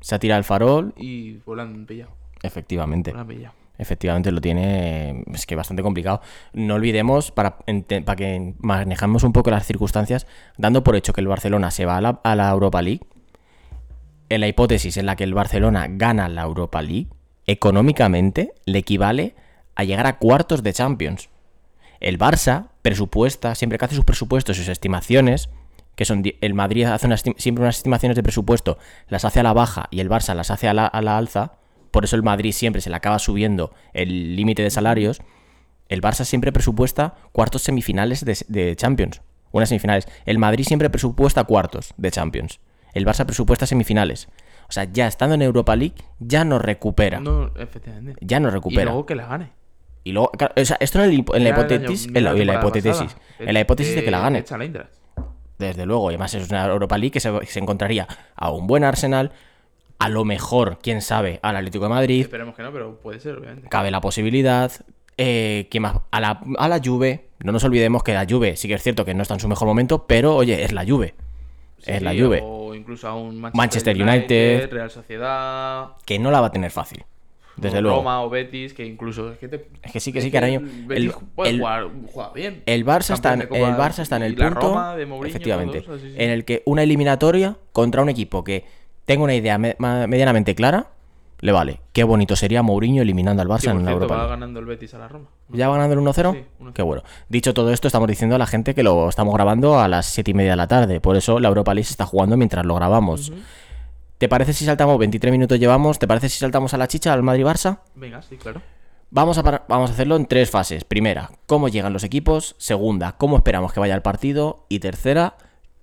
[0.00, 0.92] se ha tirado el farol.
[0.96, 2.10] Y pues lo han pillado.
[2.42, 3.54] Efectivamente, pillado.
[3.78, 6.20] efectivamente lo tiene, es que bastante complicado.
[6.52, 7.56] No olvidemos, para,
[8.04, 10.26] para que manejemos un poco las circunstancias,
[10.58, 13.00] dando por hecho que el Barcelona se va a la, a la Europa League,
[14.34, 17.08] en la hipótesis en la que el Barcelona gana la Europa League,
[17.46, 19.34] económicamente le equivale
[19.74, 21.28] a llegar a cuartos de Champions.
[22.00, 25.50] El Barça presupuesta, siempre que hace sus presupuestos y sus estimaciones,
[25.96, 29.88] que son el Madrid hace siempre unas estimaciones de presupuesto, las hace a la baja
[29.90, 31.58] y el Barça las hace a la, a la alza,
[31.90, 35.20] por eso el Madrid siempre se le acaba subiendo el límite de salarios,
[35.90, 40.08] el Barça siempre presupuesta cuartos semifinales de, de Champions, unas semifinales.
[40.24, 42.60] El Madrid siempre presupuesta cuartos de Champions.
[42.94, 44.28] El Barça presupuesta semifinales.
[44.68, 47.20] O sea, ya estando en Europa League, ya no recupera.
[47.20, 48.18] No, efectivamente.
[48.24, 48.84] Ya no Y recupera.
[48.84, 49.50] luego que la gane.
[50.04, 52.32] Y luego, claro, o sea, esto en, el en la año- hipótesis, no en la,
[52.32, 54.44] la en la hipótesis, en la hipótesis de que la gane.
[54.50, 54.92] La Eintracht.
[55.58, 58.82] Desde luego, y además es una Europa League que se, se encontraría a un buen
[58.82, 59.30] Arsenal,
[60.00, 63.36] a lo mejor, quién sabe, al Atlético de Madrid, Esperemos que no, pero puede ser,
[63.36, 63.68] obviamente.
[63.68, 64.72] cabe la posibilidad,
[65.18, 65.98] eh, ¿quién más?
[66.10, 69.04] A la, a la Juve, no nos olvidemos que la Juve sí que es cierto
[69.04, 71.14] que no está en su mejor momento, pero oye, es la Juve,
[71.82, 73.96] Sí, es la Juve, O incluso a un Manchester, Manchester
[74.60, 74.70] United.
[74.72, 75.88] Real Sociedad.
[76.04, 77.04] que no la va a tener fácil,
[77.56, 77.96] desde o luego.
[77.98, 79.32] Roma o Betis, que incluso.
[79.32, 81.12] Es que, te- Es que sí, que sí, que ahora mismo- el el-
[81.58, 82.62] jugar, juega bien.
[82.66, 86.00] El Barça, está en, el Barça está en el punto, Roma de Mourinho, efectivamente, todos,
[86.00, 86.16] así, sí.
[86.22, 88.64] en el que una eliminatoria contra un equipo que
[89.04, 90.86] tenga una idea medianamente clara,
[91.42, 91.80] le vale.
[91.92, 94.66] Qué bonito sería Mourinho eliminando al Barça Sí, por en la Europa va ganando el
[94.66, 95.26] Betis a la Roma.
[95.48, 96.32] ¿Ya va ganando el 1-0?
[96.32, 96.72] Sí, 1-0.
[96.72, 97.02] Qué bueno.
[97.28, 100.30] Dicho todo esto, estamos diciendo a la gente que lo estamos grabando a las 7
[100.30, 101.00] y media de la tarde.
[101.00, 103.32] Por eso la Europa League se está jugando mientras lo grabamos.
[104.18, 104.96] ¿Te parece si saltamos?
[104.98, 105.98] 23 minutos llevamos.
[105.98, 107.80] ¿Te parece si saltamos a la chicha, al Madrid-Barça?
[107.96, 108.62] Venga, sí, claro.
[109.10, 110.84] Vamos a, vamos a hacerlo en tres fases.
[110.84, 112.54] Primera, cómo llegan los equipos.
[112.56, 114.64] Segunda, cómo esperamos que vaya el partido.
[114.68, 115.34] Y tercera,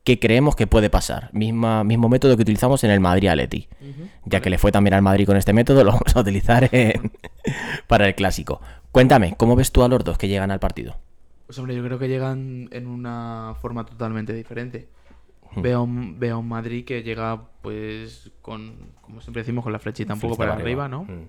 [0.04, 1.30] qué creemos que puede pasar.
[1.34, 3.68] Misma, mismo método que utilizamos en el Madrid-Atleti.
[4.26, 7.12] Ya que le fue también al Madrid con este método, lo vamos a utilizar en-
[7.88, 8.62] para el clásico.
[8.92, 10.98] Cuéntame, ¿cómo ves tú a los dos que llegan al partido?
[11.46, 14.88] Pues hombre, yo creo que llegan en una forma totalmente diferente.
[15.56, 15.62] Hmm.
[15.62, 19.80] Veo, un- veo a un Madrid que llega, pues, con, como siempre decimos, con la
[19.80, 21.04] flechita un poco para arriba, ¿no?
[21.06, 21.28] Mm.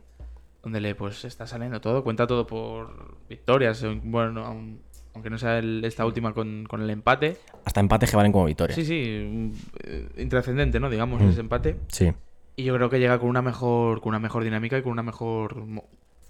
[0.62, 3.82] Donde le, pues, está saliendo todo, cuenta todo por victorias.
[4.04, 4.80] Bueno, aun-
[5.14, 7.36] aunque no sea el- esta última con, con el empate.
[7.64, 8.76] Hasta empates que valen como victorias.
[8.76, 9.52] Sí, sí,
[9.84, 10.90] eh, intrascendente, ¿no?
[10.90, 11.28] Digamos, Mm.
[11.28, 11.76] ese empate.
[11.88, 12.12] Sí.
[12.56, 15.02] Y yo creo que llega con una mejor, con una mejor dinámica y con una
[15.02, 15.88] mejor, mo-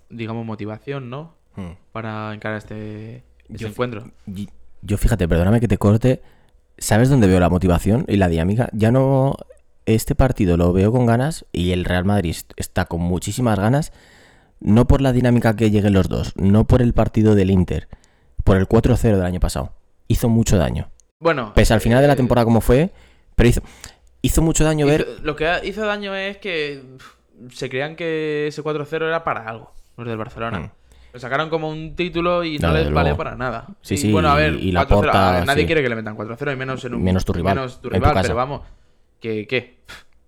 [0.08, 1.34] digamos, motivación, ¿no?
[1.56, 1.70] Mm.
[1.92, 3.16] Para encarar este,
[3.48, 4.04] este Yo- encuentro.
[4.82, 6.22] Yo fíjate, perdóname que te corte.
[6.78, 8.70] ¿Sabes dónde veo la motivación y la dinámica?
[8.72, 9.36] Ya no.
[9.86, 13.92] Este partido lo veo con ganas y el Real Madrid est- está con muchísimas ganas.
[14.60, 17.88] No por la dinámica que lleguen los dos, no por el partido del Inter,
[18.44, 19.72] por el 4-0 del año pasado.
[20.09, 20.90] Hizo mucho daño.
[21.20, 22.90] Bueno, Pese al final de la eh, temporada como fue,
[23.37, 23.62] pero hizo,
[24.22, 25.03] hizo mucho daño ver.
[25.09, 26.83] Hizo- lo que hizo daño es que
[27.53, 29.72] se creían que ese 4-0 era para algo.
[29.96, 30.59] los del Barcelona.
[30.61, 30.70] Mm.
[31.12, 33.66] Lo sacaron como un título y No, no, les vale para nada.
[33.83, 35.66] Sí, Y sí, Bueno, a ver, y- y la 4-0, Porta, a ver, nadie sí.
[35.66, 37.03] quiere que le metan 4-0 y menos en un.
[37.03, 38.62] Menos tu rival, Menos tu rival, pero vamos.
[39.20, 39.81] Que, ¿qué?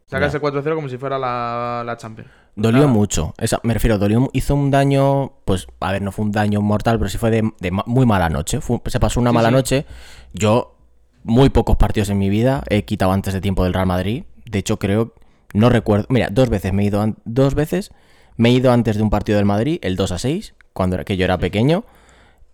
[0.07, 2.29] Sacas el 4-0 como si fuera la, la Champions.
[2.55, 3.33] Dolió mucho.
[3.39, 6.99] Esa- me refiero, dolió, hizo un daño, pues, a ver, no fue un daño mortal,
[6.99, 7.43] pero sí fue de,
[7.87, 8.61] muy mala noche.
[8.61, 9.55] Fue- se pasó una Sí, mala sí.
[9.55, 9.87] noche.
[10.35, 10.77] Yo,
[11.25, 14.25] muy pocos partidos en mi vida he quitado antes de tiempo del Real Madrid.
[14.45, 15.15] De hecho, creo,
[15.55, 16.07] no recuerdo.
[16.11, 17.91] Mira, dos veces me he ido, dos veces
[18.37, 21.05] me he ido antes de un partido del Madrid, el 2 a 6, cuando era,
[21.05, 21.85] que yo era pequeño.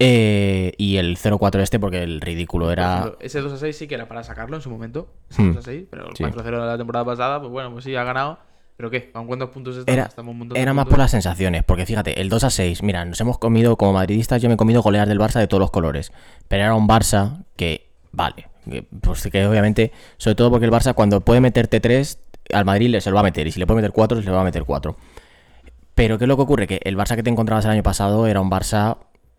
[0.00, 2.98] eh, y el 0-4 este, porque el ridículo era.
[2.98, 5.08] ejemplo, ese 2 6 sí que era para sacarlo en su momento.
[5.28, 5.54] Ese Hmm.
[5.54, 6.22] 2 6, pero el Sí.
[6.22, 8.38] 4-0 de la temporada pasada, pues bueno, pues sí, ha ganado.
[8.78, 9.10] ¿Pero qué?
[9.12, 9.92] ¿Aún cuántos puntos estamos?
[9.92, 10.92] Era, Estamos un montón de era más puntos.
[10.94, 14.40] por las sensaciones, porque fíjate, el 2 a 6, mira, nos hemos comido, como madridistas,
[14.40, 16.12] yo me he comido goleadas del Barça de todos los colores,
[16.46, 20.94] pero era un Barça que, vale, que, pues que obviamente, sobre todo porque el Barça
[20.94, 22.20] cuando puede meterte 3,
[22.52, 24.24] al Madrid le- se lo va a meter, y si le puede meter 4, se
[24.24, 24.96] le va a meter 4.
[25.96, 26.66] Pero ¿qué es lo que ocurre?
[26.68, 28.98] Que el Barça que te encontrabas el año pasado era un Barça,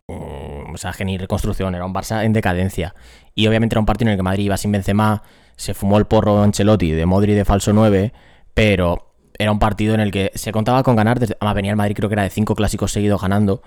[0.10, 2.94] mm, o sea, que ni reconstrucción, era un Barça en decadencia.
[3.36, 5.24] Y obviamente era un partido en el que Madrid iba sin Benzema,
[5.56, 8.12] se fumó el porro Ancelotti de Modri de falso 9,
[8.54, 9.09] pero
[9.40, 12.10] era un partido en el que se contaba con ganar, además venía el Madrid creo
[12.10, 13.64] que era de cinco clásicos seguidos ganando,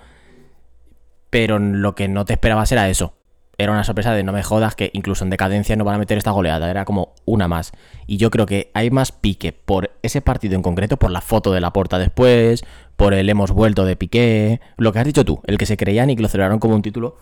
[1.31, 3.15] pero lo que no te esperabas era eso.
[3.57, 6.17] Era una sorpresa de no me jodas que incluso en decadencia no van a meter
[6.17, 7.71] esta goleada, era como una más.
[8.07, 11.51] Y yo creo que hay más pique por ese partido en concreto, por la foto
[11.51, 12.63] de la porta después,
[12.95, 16.09] por el hemos vuelto de Piqué, lo que has dicho tú, el que se creían
[16.09, 17.17] y que lo celebraron como un título.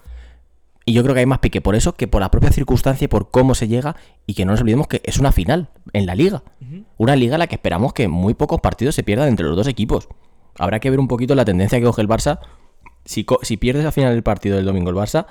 [0.86, 3.08] Y yo creo que hay más pique por eso que por la propia circunstancia y
[3.08, 6.16] por cómo se llega y que no nos olvidemos que es una final en la
[6.16, 6.44] liga.
[6.98, 9.68] Una liga en la que esperamos que muy pocos partidos se pierdan entre los dos
[9.68, 10.08] equipos.
[10.58, 12.40] Habrá que ver un poquito la tendencia que coge el Barça.
[13.06, 15.28] Si, si pierdes al final del partido del domingo el Barça,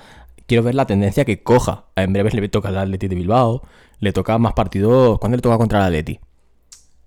[0.47, 1.85] quiero ver la tendencia que coja.
[1.95, 3.61] En breve le toca al Atleti de Bilbao,
[3.99, 5.19] le toca más partidos.
[5.19, 6.19] ¿Cuándo le toca contra el Atleti?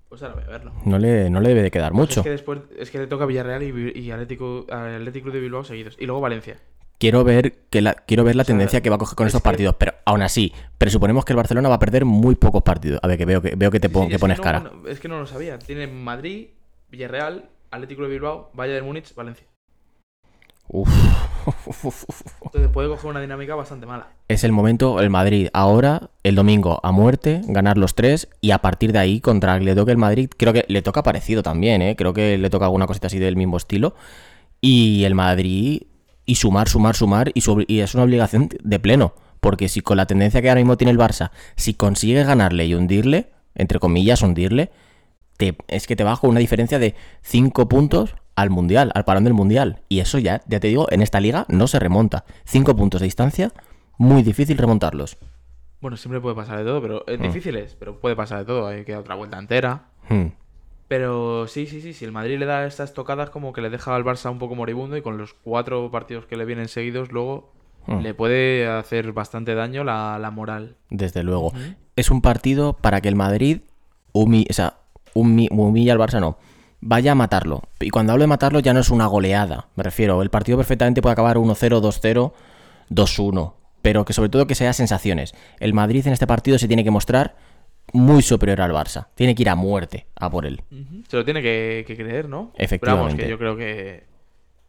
[0.07, 0.71] Pues ahora voy a verlo.
[0.85, 2.21] No le, no le debe de quedar mucho.
[2.21, 5.97] Es que después es que le toca Villarreal y, y Atlético, Atlético de Bilbao seguidos.
[5.99, 6.57] Y luego Valencia.
[6.97, 9.31] Quiero ver, que la, quiero ver la sea, tendencia que va a coger con es
[9.31, 12.63] estos que- partidos, pero aún así, presuponemos que el Barcelona va a perder muy pocos
[12.63, 12.99] partidos.
[13.03, 14.59] A ver, que veo que, veo que te pon- Sí, que es pones no- cara.
[14.61, 15.59] no- es que no lo sabía.
[15.59, 16.47] Tiene Madrid,
[16.89, 19.45] Villarreal, Atlético de Bilbao, Bayern Múnich, Valencia.
[20.67, 20.89] Uf.
[22.43, 24.07] Entonces puede coger una dinámica bastante mala.
[24.27, 28.59] es el momento, el Madrid ahora, el domingo a muerte, ganar los tres y a
[28.59, 31.43] partir de ahí contra el que le toque el Madrid, creo que le toca parecido
[31.43, 31.95] también, ¿eh?
[31.95, 33.93] creo que le toca alguna cosita así del mismo estilo
[34.59, 35.83] y el Madrid
[36.25, 39.97] y sumar, sumar, sumar y, su y es una obligación de pleno, porque si con
[39.97, 44.21] la tendencia que ahora mismo tiene el Barça, si consigue ganarle y hundirle, entre comillas
[44.21, 44.71] hundirle,
[45.37, 49.33] te- es que te bajo una diferencia de 5 puntos al Mundial, al parón del
[49.33, 49.81] Mundial.
[49.87, 52.25] Y eso ya, ya te digo, en esta liga no se remonta.
[52.45, 53.51] 5 puntos de distancia,
[53.97, 55.17] muy difícil remontarlos.
[55.79, 57.11] Bueno, siempre puede pasar de todo, pero Mm.
[57.11, 58.67] es difícil es, pero puede pasar de todo.
[58.67, 59.85] Hay que dar otra vuelta entera.
[60.09, 60.27] Hmm.
[60.87, 63.95] Pero sí, sí, sí, si el Madrid le da estas tocadas como que le deja
[63.95, 67.53] al Barça un poco moribundo y con los cuatro partidos que le vienen seguidos luego
[67.87, 67.99] Hmm.
[68.01, 70.75] le puede hacer bastante daño la, la moral.
[70.89, 71.53] Desde luego.
[71.95, 73.59] Es un partido para que el Madrid
[74.11, 74.77] humi- o sea,
[75.13, 76.39] humi- humilla al Barça, no.
[76.81, 77.61] Vaya a matarlo.
[77.79, 79.67] Y cuando hablo de matarlo ya no es una goleada.
[79.75, 82.33] Me refiero, el partido perfectamente puede acabar 1-0, 2-0,
[82.89, 83.53] 2-1.
[83.83, 85.35] Pero que sobre todo que sea sensaciones.
[85.59, 87.35] El Madrid en este partido se tiene que mostrar
[87.93, 89.07] muy superior al Barça.
[89.15, 90.61] Tiene que ir a muerte a por él.
[91.07, 92.51] Se lo tiene que, que creer, ¿no?
[92.53, 93.07] Pero Efectivamente.
[93.13, 94.03] vamos, que yo creo que,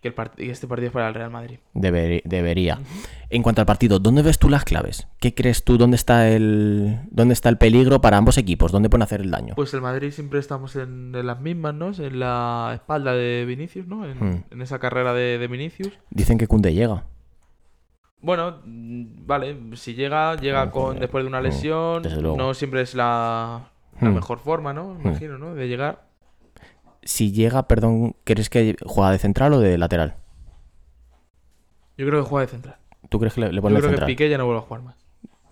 [0.00, 1.58] que el part- y este partido es para el Real Madrid.
[1.74, 2.78] Deber- debería.
[3.30, 5.08] En cuanto al partido, ¿dónde ves tú las claves?
[5.18, 5.78] ¿Qué crees tú?
[5.78, 8.70] ¿Dónde está el, dónde está el peligro para ambos equipos?
[8.70, 9.54] ¿Dónde pueden hacer el daño?
[9.56, 11.90] Pues el Madrid siempre estamos en, en las mismas, ¿no?
[11.98, 14.06] En la espalda de Vinicius, ¿no?
[14.08, 14.44] En, Hmm.
[14.50, 15.92] en esa carrera de, de Vinicius.
[16.10, 17.04] Dicen que Kunde llega.
[18.20, 22.02] Bueno, mm, vale, si llega, llega con después de una lesión.
[22.36, 24.14] No siempre es la, la Hmm.
[24.14, 24.94] mejor forma, ¿no?
[24.94, 25.54] Me Imagino, ¿no?
[25.54, 26.06] De llegar.
[27.02, 30.16] Si llega, perdón, ¿crees que juega de central o de lateral?
[31.96, 32.76] Yo creo que juega de central.
[33.08, 34.06] ¿Tú crees que le, le Yo pone de creo que central?
[34.08, 34.96] Piqué ya no vuelve a jugar más.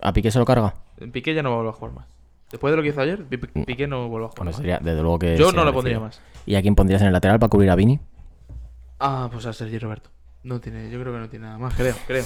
[0.01, 0.73] ¿A Piqué se lo carga?
[1.13, 2.07] Piqué ya no vuelve a jugar más.
[2.51, 4.57] Después de lo que hizo ayer, Pi- Piqué no vuelve a jugar Bueno, más.
[4.57, 5.37] sería, desde luego que.
[5.37, 6.21] Yo no lo pondría más.
[6.45, 7.99] ¿Y a quién pondrías en el lateral para cubrir a Vini?
[8.99, 10.09] Ah, pues a Sergio Roberto.
[10.43, 12.23] No tiene, yo creo que no tiene nada más, creo, creo.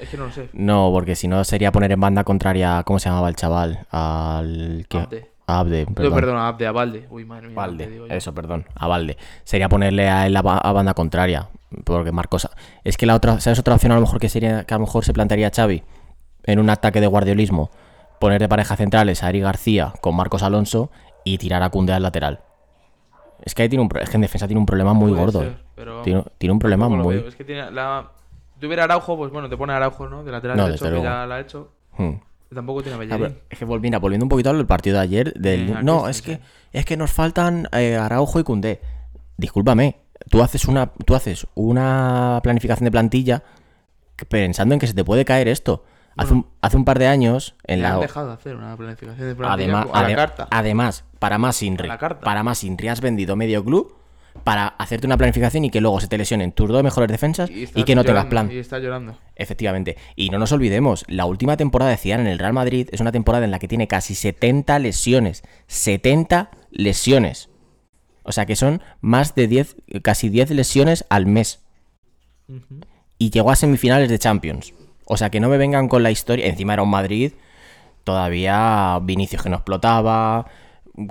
[0.00, 0.48] Es que no lo sé.
[0.52, 2.82] No, porque si no sería poner en banda contraria.
[2.84, 3.86] ¿Cómo se llamaba el chaval?
[3.90, 4.86] Al.
[4.88, 4.98] ¿qué?
[4.98, 5.30] Abde.
[5.46, 6.14] A Abde, perdón.
[6.14, 7.06] perdón, a Abde, a Valde.
[7.10, 7.56] Uy, madre mía.
[7.56, 8.14] Valde, te digo yo.
[8.14, 9.18] eso, perdón, a Valde.
[9.44, 11.48] Sería ponerle a él la ba- a banda contraria,
[11.84, 12.48] porque Marcos...
[12.82, 14.86] Es que la otra, ¿sabes otra opción a lo mejor que sería, que a lo
[14.86, 15.82] mejor se plantearía Xavi?
[16.44, 17.70] En un ataque de guardiolismo,
[18.20, 20.90] poner de pareja centrales a Ari García con Marcos Alonso
[21.24, 22.40] y tirar a Cunde al lateral.
[23.42, 25.40] Es que ahí tiene un, es que en defensa tiene un problema muy Puede gordo.
[25.40, 25.56] ser, eh.
[25.74, 27.16] pero Tiene, tiene un problema muy...
[27.16, 28.10] Es que tiene la...
[28.54, 30.24] Si tuviera Araujo, pues bueno, te pone Araujo, ¿no?
[30.24, 31.72] De lateral No, derecho, que ya la ha hecho.
[31.98, 32.12] Hmm.
[32.54, 33.38] Tampoco tiene a Ah, Bellerín.
[33.50, 35.84] es que mira, volviendo un poquito al partido de ayer, del...
[35.84, 36.22] No, es sí.
[36.22, 36.40] que,
[36.72, 38.80] es que nos faltan eh, Araujo y Cundé.
[39.36, 39.96] Discúlpame,
[40.30, 43.42] tú haces una, tú haces una planificación de plantilla
[44.28, 45.84] pensando en que se te puede caer esto.
[46.16, 49.34] Hace, un, hace un par de años, en la, han dejado hacer una planificación de
[49.34, 50.48] plantilla Además, a la carta.
[50.52, 51.88] además, para más Inri,
[52.22, 53.96] para más Inri has vendido medio club
[54.42, 57.66] para hacerte una planificación y que luego se te lesionen tus dos mejores defensas y,
[57.84, 58.50] que no tengas llorando, plan.
[58.50, 59.18] Y está llorando.
[59.36, 59.96] Efectivamente.
[60.16, 63.12] Y no nos olvidemos, la última temporada de Zidane en el Real Madrid es una
[63.12, 65.42] temporada en la que tiene casi 70 lesiones.
[65.68, 67.48] 70 lesiones.
[68.24, 71.60] O sea que son más de 10, casi 10 lesiones al mes.
[73.18, 74.74] Y llegó a semifinales de Champions.
[75.06, 76.46] O sea que no me vengan con la historia.
[76.46, 77.32] Encima era un Madrid,
[78.02, 80.46] todavía Vinicius que no explotaba,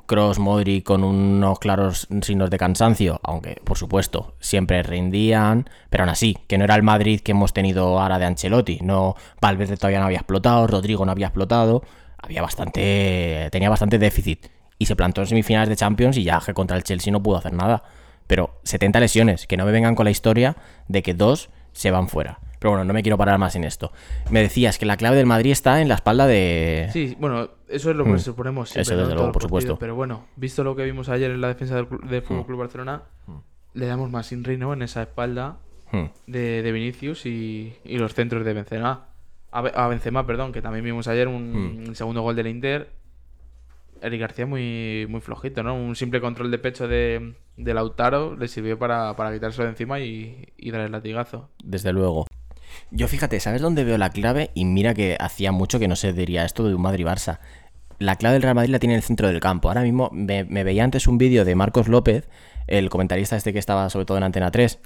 [0.05, 6.09] Cross, Modric con unos claros signos de cansancio, aunque por supuesto siempre rendían, pero aún
[6.09, 9.99] así, que no era el Madrid que hemos tenido ahora de Ancelotti, no Valverde todavía
[9.99, 11.83] no había explotado, Rodrigo no había explotado,
[12.17, 14.47] había bastante tenía bastante déficit
[14.79, 17.37] y se plantó en semifinales de Champions y ya que contra el Chelsea no pudo
[17.37, 17.83] hacer nada.
[18.27, 20.55] Pero 70 lesiones, que no me vengan con la historia
[20.87, 22.39] de que dos se van fuera.
[22.63, 23.91] Pero bueno, no me quiero parar más en esto.
[24.31, 26.87] Me decías que la clave del Madrid está en la espalda de...
[26.93, 28.79] Sí, bueno, eso es lo que suponemos siempre.
[28.79, 28.87] Mm.
[28.87, 29.01] Eso ¿no?
[29.01, 29.79] desde luego, por partido, supuesto.
[29.79, 32.25] Pero bueno, visto lo que vimos ayer en la defensa del, del Mm.
[32.25, 33.03] Fútbol Club Barcelona,
[33.73, 34.71] le damos más Inri, ¿no?
[34.71, 35.57] En esa espalda
[36.25, 39.07] de, de Vinicius y, y los centros de Benzema.
[39.51, 42.91] A, a Benzema, perdón, que también vimos ayer un, un segundo gol del Inter.
[44.01, 45.75] Eric García muy, muy flojito, ¿no?
[45.75, 49.99] Un simple control de pecho de, de Lautaro le sirvió para, para quitárselo de encima
[49.99, 51.49] y, y dar el latigazo.
[51.63, 52.25] Desde luego.
[52.91, 54.51] Yo fíjate, ¿sabes dónde veo la clave?
[54.53, 57.39] Y mira que hacía mucho que no se diría esto de un Madrid-Barça.
[57.99, 59.69] La clave del Real Madrid la tiene en el centro del campo.
[59.69, 62.27] Ahora mismo me, veía antes un vídeo de Marcos López,
[62.67, 64.79] el comentarista este que estaba sobre todo en Antena 3,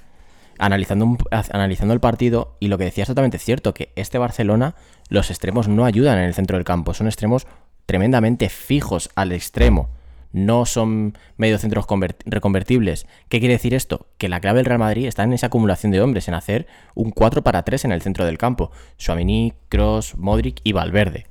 [0.58, 1.16] analizando,
[1.52, 4.74] analizando el partido y lo que decía es totalmente cierto, que este Barcelona,
[5.08, 7.46] los extremos no ayudan en el centro del campo, son extremos
[7.86, 9.90] tremendamente fijos al extremo.
[10.32, 13.06] No son mediocentros convert- reconvertibles.
[13.28, 14.06] ¿Qué quiere decir esto?
[14.18, 17.10] Que la clave del Real Madrid está en esa acumulación de hombres, en hacer un
[17.10, 18.70] 4 para 3 en el centro del campo.
[18.98, 21.26] Suamini, Cross, Modric y Valverde.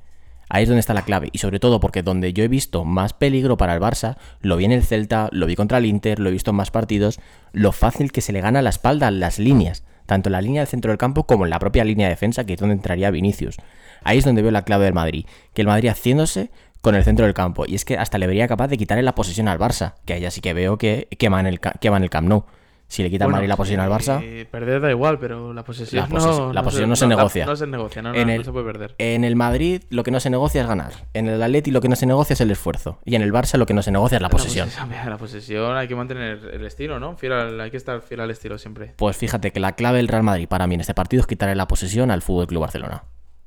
[0.50, 1.28] Ahí es donde está la clave.
[1.32, 4.64] Y sobre todo porque donde yo he visto más peligro para el Barça, lo vi
[4.64, 7.20] en el Celta, lo vi contra el Inter, lo he visto en más partidos,
[7.52, 9.84] lo fácil que se le gana la espalda las líneas.
[10.06, 12.44] Tanto en la línea del centro del campo como en la propia línea de defensa,
[12.44, 13.58] que es donde entraría Vinicius.
[14.02, 15.26] Ahí es donde veo la clave del Madrid.
[15.52, 17.64] Que el Madrid haciéndose con el centro del campo.
[17.66, 19.94] Y es que hasta le vería capaz de quitarle la posesión al Barça.
[20.04, 22.44] Que allá sí que veo que quema en el, quema en el Camp Nou.
[22.90, 24.18] Si le quita el Bueno, Madrid la posesión al Barça.
[24.22, 27.44] eh, perder da igual, pero la posesión, La posesión- no, la posesión no se negocia.
[27.44, 28.94] No se negocia, no, no, en el, se puede perder.
[28.96, 30.92] En el Madrid lo que no se negocia es ganar.
[31.12, 32.98] En el Atleti lo que no se negocia es el esfuerzo.
[33.04, 34.68] Y en el Barça lo que no se negocia es la posesión.
[34.74, 37.14] La posesión, la posesión hay que mantener el estilo, ¿no?
[37.18, 38.94] Fiel al- hay que estar fiel al estilo siempre.
[38.96, 41.56] Pues fíjate que la clave del Real Madrid para mí en este partido es quitarle
[41.56, 43.04] la posesión al Fútbol Club Barcelona.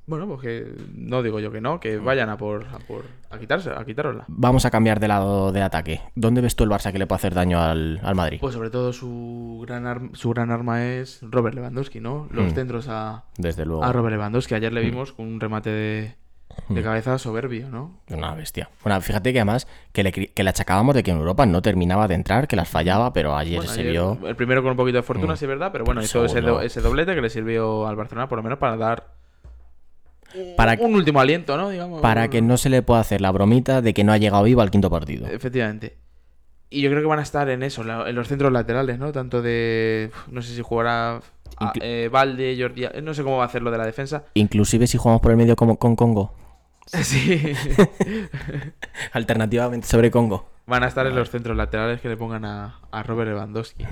[0.07, 3.37] Bueno, pues que no digo yo que no, que vayan a por a, por, a
[3.37, 4.25] quitarse, a quitárosla.
[4.27, 6.01] Vamos a cambiar de lado de ataque.
[6.15, 8.39] ¿Dónde ves tú el Barça que le puede hacer daño al, al Madrid?
[8.41, 12.27] Pues sobre todo su gran, ar- su gran arma es Robert Lewandowski, ¿no?
[12.31, 12.55] Los Mm.
[12.55, 13.83] centros a, Desde luego.
[13.83, 14.55] a Robert Lewandowski.
[14.55, 16.15] Ayer le vimos con un remate de,
[16.67, 18.01] de cabeza soberbio, ¿no?
[18.09, 18.69] Una bestia.
[18.83, 21.61] Bueno, fíjate que además que le, cri- que le achacábamos de que en Europa no
[21.61, 24.17] terminaba de entrar, que las fallaba, pero ayer Bueno, se ayer vio.
[24.25, 25.37] El primero con un poquito de fortuna, Mm.
[25.37, 27.95] sí es verdad, pero bueno, hizo ese, segundo- do- ese doblete que le sirvió al
[27.95, 29.20] Barcelona por lo menos para dar
[30.57, 31.69] Para, un último aliento, ¿no?
[31.69, 32.01] Digamos.
[32.01, 34.61] para que no se le pueda hacer la bromita de que no ha llegado vivo
[34.61, 35.27] al quinto partido.
[35.27, 35.97] Efectivamente.
[36.69, 39.11] Y yo creo que van a estar en eso, en los centros laterales, ¿no?
[39.11, 40.09] Tanto de...
[40.29, 41.21] No sé si jugará a-
[41.59, 42.85] Inclu- eh, Valde, Jordi...
[42.85, 44.23] eh, No sé cómo va a hacer lo de la defensa.
[44.35, 46.33] Inclusive si jugamos por el medio como, con Congo.
[46.87, 47.53] Sí.
[49.13, 50.49] Alternativamente sobre Congo.
[50.65, 53.85] Van a estar en los centros laterales que le pongan a, a Robert Lewandowski.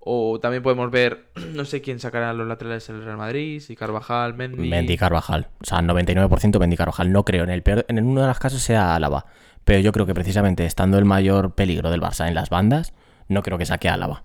[0.00, 3.76] O también podemos ver, no sé quién sacará los laterales en el Real Madrid, si
[3.76, 4.68] Carvajal, Mendy...
[4.68, 5.48] Mendy Carvajal.
[5.60, 7.12] O sea, 99% Mendy Carvajal.
[7.12, 7.44] No creo.
[7.44, 9.26] En el peor, en uno de los casos sea Álava.
[9.64, 12.94] Pero yo creo que precisamente estando el mayor peligro del Barça en las bandas,
[13.28, 14.24] no creo que saque a Álava.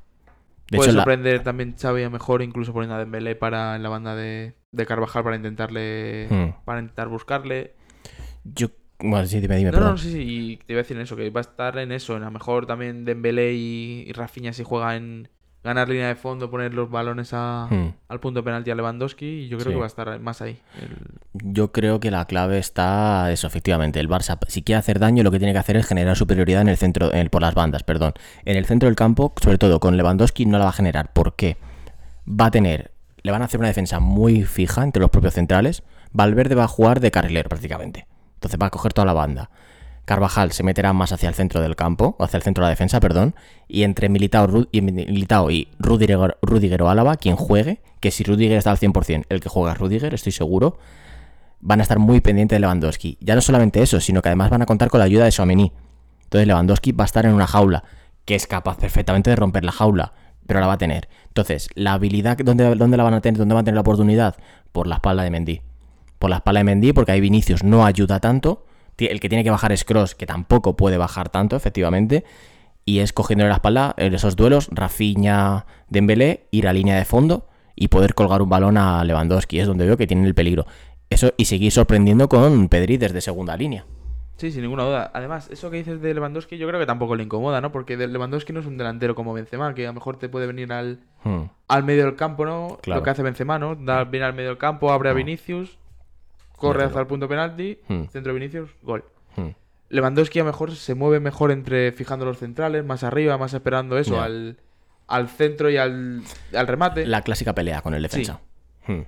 [0.71, 3.83] De Puede hecho, la- sorprender también Xavi a mejor incluso poniendo a Dembélé para en
[3.83, 6.63] la banda de, de Carvajal para intentarle Hmm.
[6.63, 7.73] para intentar buscarle.
[8.45, 8.67] yo...
[8.99, 9.91] Bueno, sí, dime, dime, No, perdón.
[9.93, 12.15] no, sí, sí, y te iba a decir eso, que va a estar en eso,
[12.15, 15.27] en a lo mejor también Dembélé y, y Rafinha si juega en
[15.63, 17.93] ganar línea de fondo, poner los balones a- Hmm.
[18.10, 19.73] al punto de penalti a Lewandowski y yo creo Sí.
[19.76, 20.60] que va a estar más ahí.
[20.82, 23.99] El- Yo creo que la clave está eso, efectivamente.
[23.99, 26.67] El Barça, si quiere hacer daño, lo que tiene que hacer es generar superioridad en
[26.69, 28.13] el centro, en el- por las bandas, perdón.
[28.45, 31.12] En el centro del campo, sobre todo con Lewandowski, no la va a generar.
[31.13, 31.58] ¿Por qué?
[32.30, 32.91] Va a tener,
[33.23, 35.84] le van a hacer una defensa muy fija entre los propios centrales.
[36.12, 38.06] Valverde va a jugar de carrilero prácticamente.
[38.36, 39.49] Entonces va a coger toda la banda.
[40.05, 42.71] Carvajal se meterá más hacia el centro del campo, o hacia el centro de la
[42.71, 43.35] defensa, perdón.
[43.67, 48.58] Y entre Militao, y, Militao y Rudiger, Rudiger o Álava, quien juegue, que si Rudiger
[48.58, 50.77] está al 100%, el que juega es Rudiger, estoy seguro,
[51.62, 53.17] van a estar muy pendientes de Lewandowski.
[53.21, 55.71] Ya no solamente eso, sino que además van a contar con la ayuda de Suamení.
[56.23, 57.85] Entonces Lewandowski va a estar en una jaula,
[58.25, 60.13] que es capaz perfectamente de romper la jaula.
[60.45, 61.08] pero la va a tener.
[61.27, 63.37] Entonces, la habilidad, ¿dónde, ¿dónde la van a tener?
[63.37, 64.35] ¿Dónde van a tener la oportunidad?
[64.73, 65.62] Por la espalda de Mendy.
[66.19, 68.65] Por la espalda de Mendy, porque ahí Vinicius no ayuda tanto.
[68.98, 72.23] El que tiene que bajar es Cross, que tampoco puede bajar tanto, efectivamente.
[72.85, 77.48] Y es cogiendo la espalda en esos duelos, Rafinha, Dembélé, ir a línea de fondo
[77.75, 79.60] y poder colgar un balón a Lewandowski.
[79.60, 80.65] Es donde veo que tienen el peligro.
[81.10, 83.85] Eso y seguir sorprendiendo con Pedri desde segunda línea.
[84.37, 85.12] Sí, sin ninguna duda.
[85.13, 87.71] Además, eso que dices de Lewandowski yo creo que tampoco le incomoda, ¿no?
[87.71, 90.73] Porque Lewandowski no es un delantero como Benzema, que a lo mejor te puede venir
[90.73, 91.44] al, Hmm.
[91.67, 92.79] al medio del campo, ¿no?
[92.81, 93.00] Claro.
[93.00, 93.75] Lo que hace Benzema, ¿no?
[93.75, 95.77] Da, viene al medio del campo, abre a Vinicius,
[96.67, 98.05] corre hacia el punto penalti, Hmm.
[98.11, 99.03] centro de Vinicius, gol.
[99.35, 99.49] Hmm.
[99.89, 103.97] Lewandowski a lo mejor se mueve mejor entre fijando los centrales, más arriba, más esperando
[103.97, 104.57] eso, al,
[105.07, 106.21] al centro y al,
[106.55, 107.05] al remate.
[107.05, 108.39] La clásica pelea con el defensa.
[108.87, 109.01] Hmm.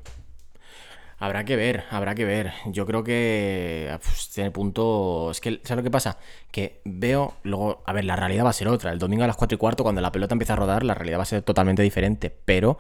[1.18, 2.52] Habrá que ver, habrá que ver.
[2.68, 5.32] Yo creo que pues, tiene punto.
[5.32, 6.18] Es que, ¿sabes lo que pasa?
[6.52, 8.92] Que veo, luego, a ver, la realidad va a ser otra.
[8.92, 11.18] El domingo a las 4 y cuarto, cuando la pelota empieza a rodar, la realidad
[11.20, 12.36] va a ser totalmente diferente.
[12.44, 12.78] Pero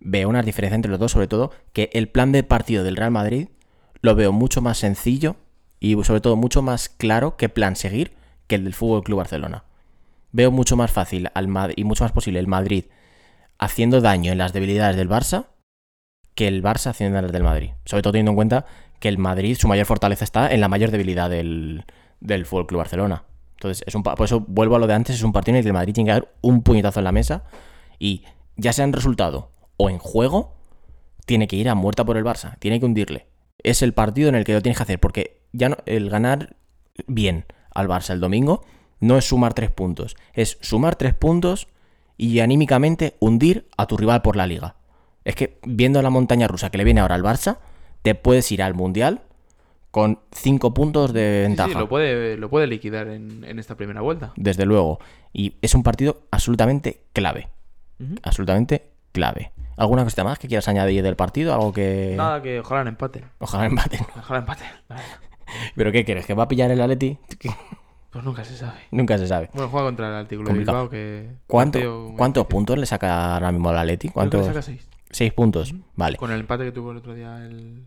[0.00, 3.10] veo una diferencia entre los dos, sobre todo, que el plan de partido del Real
[3.10, 3.48] Madrid
[4.00, 5.36] lo veo mucho más sencillo
[5.80, 8.12] y, sobre todo, mucho más claro qué plan seguir
[8.46, 9.64] que el del Fútbol Club Barcelona.
[10.32, 12.84] Veo mucho más fácil al Mad- y mucho más posible el Madrid
[13.58, 15.46] haciendo daño en las debilidades del Barça
[16.34, 17.70] que el Barça haciendo las del Madrid.
[17.84, 18.66] Sobre todo teniendo en cuenta
[19.00, 21.84] que el Madrid, su mayor fortaleza está en la mayor debilidad del,
[22.20, 23.24] del Fútbol Club Barcelona.
[23.56, 25.62] Entonces, es un, por eso vuelvo a lo de antes, es un partido en el
[25.64, 27.44] que el Madrid tiene que dar un puñetazo en la mesa
[27.98, 28.22] y
[28.56, 30.54] ya sea en resultado o en juego,
[31.26, 33.26] tiene que ir a muerta por el Barça, tiene que hundirle.
[33.62, 36.56] Es el partido en el que lo tienes que hacer, porque ya no, el ganar
[37.06, 37.44] bien
[37.74, 38.64] al Barça el domingo
[39.00, 41.68] no es sumar tres puntos, es sumar tres puntos
[42.16, 44.74] y anímicamente hundir a tu rival por la liga.
[45.24, 47.58] Es que viendo la montaña rusa que le viene ahora al Barça,
[48.02, 49.22] te puedes ir al Mundial
[49.90, 51.70] con cinco puntos de ventaja.
[51.70, 54.32] sí, lo puede, lo puede liquidar en, en esta primera vuelta.
[54.36, 54.98] Desde luego.
[55.32, 57.48] Y es un partido absolutamente clave.
[58.22, 59.52] Absolutamente clave.
[59.78, 61.54] ¿Alguna cosa más que quieras añadir del partido?
[61.54, 62.14] Algo que.
[62.16, 63.24] Nada, que ojalá empate.
[63.38, 64.00] Ojalá empaten.
[64.18, 64.64] Ojalá empate.
[65.76, 66.26] ¿Pero qué quieres?
[66.26, 67.16] ¿Que va a pillar el Atleti?
[68.10, 68.78] Pues nunca se sabe.
[68.90, 69.50] Nunca se sabe.
[69.52, 70.52] Bueno, juega contra el Artículo.
[70.52, 71.30] Bilbao que...
[71.46, 74.08] ¿Cuánto- ¿Cuántos puntos le saca ahora mismo al Atleti?
[74.08, 74.46] Creo que le ¿Cuántos?
[74.46, 74.88] saca seis.
[75.10, 75.74] Seis puntos.
[75.94, 76.16] Vale.
[76.16, 77.86] Con el empate que tuvo el otro día el,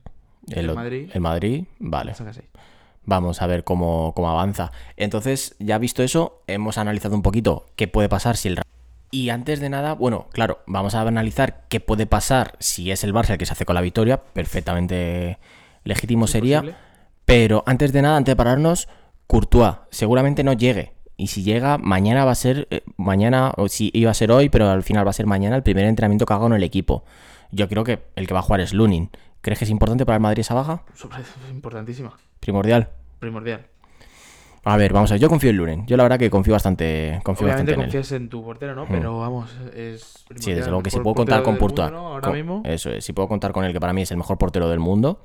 [0.49, 1.09] El, el Madrid.
[1.13, 2.11] el Madrid, vale.
[2.11, 2.47] le saca seis.
[3.03, 4.71] Vamos a ver cómo, cómo avanza.
[4.95, 8.59] Entonces, ya visto eso, hemos analizado un poquito qué puede pasar si el...
[9.11, 13.13] Y antes de nada, bueno, claro, vamos a analizar qué puede pasar si es el
[13.13, 14.21] Barça el que se hace con la victoria.
[14.33, 15.37] Perfectamente
[15.83, 16.63] legítimo sería.
[17.25, 18.87] Pero antes de nada, antes de pararnos,
[19.27, 20.93] Courtois seguramente no llegue.
[21.17, 24.49] Y si llega, mañana va a ser, eh, mañana, o si iba a ser hoy,
[24.49, 27.03] pero al final va a ser mañana el primer entrenamiento que haga con el equipo.
[27.51, 29.09] Yo creo que el que va a jugar es Lunin.
[29.41, 30.83] ¿Crees que es importante para el Madrid esa baja?
[30.95, 31.17] Sobre-
[31.51, 32.17] Importantísima.
[32.39, 32.89] Primordial.
[33.19, 33.67] Primordial.
[34.63, 35.85] A ver, vamos a ver, yo confío en Lunin.
[35.87, 37.85] Yo la verdad que confío bastante, confío Obviamente bastante en él.
[37.85, 38.85] confías en tu portero, ¿no?
[38.87, 40.23] Pero vamos, es...
[40.35, 41.89] Sí, desde luego que si puedo contar con Courtois.
[41.91, 42.07] mundo, ¿no?
[42.13, 42.61] Ahora con- mismo.
[42.65, 44.79] Eso es, si puedo contar con él, que para mí es el mejor portero del
[44.79, 45.23] mundo,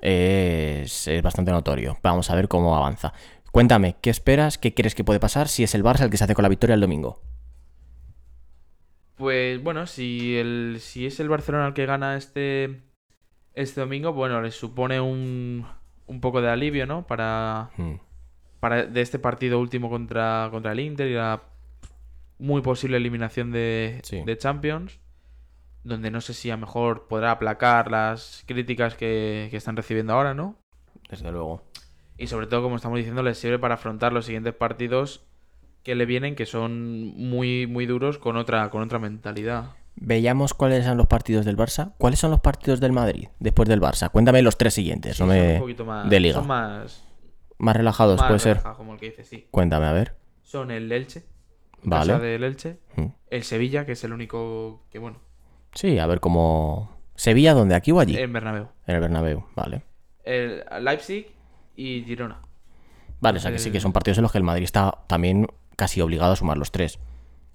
[0.00, 1.98] es, es bastante notorio.
[2.02, 3.12] Vamos a ver cómo avanza.
[3.52, 4.56] Cuéntame, ¿qué esperas?
[4.56, 6.48] ¿Qué crees que puede pasar si es el Barça el que se hace con la
[6.48, 7.20] victoria el domingo?
[9.16, 12.82] Pues bueno, si el si es el Barcelona el que gana este
[13.54, 15.66] este domingo, bueno, le supone un,
[16.06, 17.06] un poco de alivio, ¿no?
[17.06, 17.94] Para, Hmm,
[18.60, 21.42] para de este partido último contra, contra el Inter y la
[22.38, 24.22] muy posible eliminación de, Sí.
[24.24, 24.98] de Champions,
[25.84, 30.12] donde no sé si a lo mejor podrá aplacar las críticas que, que están recibiendo
[30.12, 30.56] ahora, ¿no?
[31.08, 31.62] Desde luego.
[32.18, 35.22] Y sobre todo, como estamos diciendo, les sirve para afrontar los siguientes partidos
[35.82, 39.70] que le vienen, que son muy, muy duros con otra, con otra mentalidad.
[39.94, 41.92] Veamos cuáles son los partidos del Barça.
[41.96, 44.10] ¿Cuáles son los partidos del Madrid después del Barça?
[44.10, 45.54] Cuéntame los tres siguientes, Sí, no son me...
[45.54, 46.34] un poquito más, de liga.
[46.34, 47.02] Son más,
[47.58, 48.52] Más relajados, más puede ser.
[48.56, 49.46] relajados, como el que dice, sí.
[49.50, 50.14] Cuéntame, a ver.
[50.42, 51.24] Son el Elche,
[51.82, 52.12] Vale.
[52.12, 53.06] casa del Elche, Hmm.
[53.30, 55.18] el Sevilla, que es el único que, bueno,
[55.74, 56.96] Sí, a ver cómo...
[57.16, 57.74] ¿Sevilla dónde?
[57.74, 58.16] ¿Aquí o allí?
[58.16, 58.68] en Bernabéu.
[58.86, 59.82] En el Bernabéu, vale.
[60.24, 61.26] El Leipzig
[61.76, 62.40] y Girona.
[63.20, 65.46] Vale, o sea que sí que son partidos en los que el Madrid está también
[65.76, 66.98] casi obligado a sumar los tres.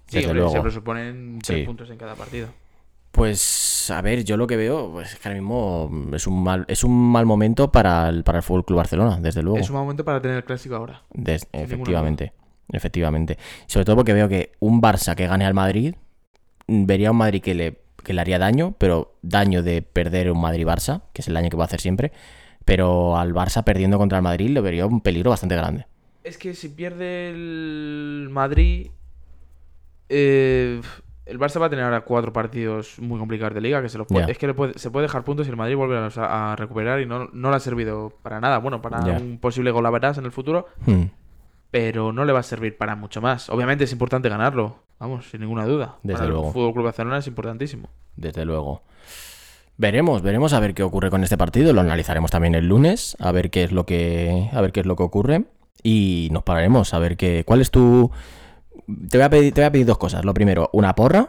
[0.06, 0.52] Sí, Desde hombre, luego.
[0.52, 1.64] se presuponen tres Sí.
[1.66, 2.48] puntos en cada partido.
[3.12, 6.64] Pues a ver, yo lo que veo pues, es que ahora mismo es un mal,
[6.66, 9.58] es un mal momento para el, para el Fútbol Club Barcelona, desde luego.
[9.58, 11.02] Es un momento para tener el clásico ahora.
[11.12, 12.32] Des- efectivamente.
[12.70, 13.36] Efectivamente.
[13.66, 15.94] Sobre todo porque veo que un Barça que gane al Madrid,
[16.68, 20.40] mm, vería un Madrid que le, que le haría daño, pero daño de perder un
[20.40, 22.12] Madrid-Barça, que es el daño que va a hacer siempre.
[22.64, 25.86] Pero al Barça perdiendo contra el Madrid le vería un peligro bastante grande.
[26.24, 28.86] Es que si pierde el Madrid,
[30.08, 30.80] eh,
[31.26, 34.06] el Barça va a tener ahora cuatro partidos muy complicados de liga que se los
[34.06, 37.00] puede, es que le puede- se puede dejar puntos y el Madrid vuelve a, recuperar
[37.00, 38.58] y no, no le ha servido para nada.
[38.58, 41.04] Bueno, para un posible gol a verás en el futuro, Hmm.
[41.70, 43.48] pero no le va a servir para mucho más.
[43.50, 45.96] Obviamente es importante ganarlo vamos, sin ninguna duda.
[46.04, 46.46] Desde Para luego.
[46.48, 47.88] El Fútbol Club Barcelona es importantísimo.
[48.14, 48.82] Desde luego.
[49.76, 51.72] Veremos, veremos a ver qué ocurre con este partido.
[51.72, 54.86] Lo analizaremos también el lunes, a ver qué es lo que, a ver qué es
[54.86, 55.44] lo que ocurre.
[55.82, 57.42] Y nos pararemos a ver qué.
[57.44, 58.12] ¿Cuál es tu.
[59.08, 60.24] Te voy a pedir, te voy a pedir dos cosas.
[60.24, 61.28] Lo primero, una porra,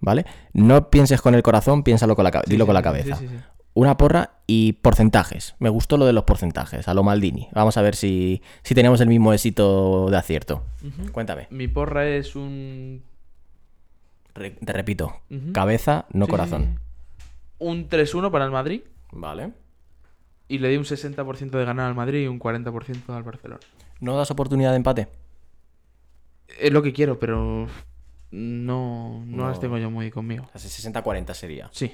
[0.00, 0.24] ¿vale?
[0.52, 2.50] No pienses con el corazón, piénsalo con la cabeza.
[2.50, 3.16] Dilo Sí, con la cabeza.
[3.16, 3.28] sí.
[3.74, 5.54] Una porra y porcentajes.
[5.58, 7.48] Me gustó lo de los porcentajes, a lo Maldini.
[7.52, 10.62] Vamos a ver si, si tenemos el mismo éxito de acierto.
[11.12, 11.46] Cuéntame.
[11.50, 13.02] Mi porra es un.
[14.34, 15.14] Re- te repito,
[15.52, 16.80] cabeza, no corazón.
[17.58, 18.82] Un 3-1 para el Madrid.
[19.12, 19.52] Vale.
[20.48, 23.60] Y le di un 60% de ganar al Madrid y un 40% al Barcelona.
[24.00, 25.08] ¿No das oportunidad de empate?
[26.60, 27.66] Es lo que quiero, pero.
[28.30, 29.48] No, no, No.
[29.48, 30.48] las tengo yo muy conmigo.
[30.54, 31.68] Sea, 60-40 sería.
[31.72, 31.92] Sí.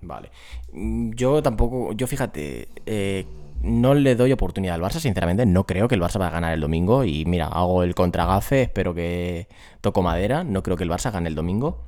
[0.00, 0.30] Vale.
[0.72, 3.26] Mm, Yo tampoco, yo fíjate, eh,
[3.62, 5.46] no le doy oportunidad al Barça, sinceramente.
[5.46, 7.04] No creo que el Barça va a ganar el domingo.
[7.04, 9.48] Y mira, hago el contragafe, espero que
[9.80, 10.44] toco madera.
[10.44, 11.84] No creo que el Barça gane el domingo.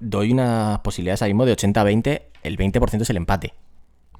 [0.00, 2.22] Doy unas posibilidades ahora mismo de 80-20.
[2.42, 3.54] El 20% es el empate.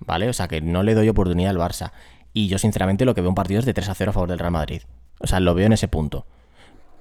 [0.01, 0.29] ¿Vale?
[0.29, 1.93] O sea que no le doy oportunidad al Barça.
[2.33, 4.29] Y yo, sinceramente, lo que veo un partido es de 3 a 0 a favor
[4.29, 4.83] del Real Madrid.
[5.19, 6.27] O sea, lo veo en ese punto.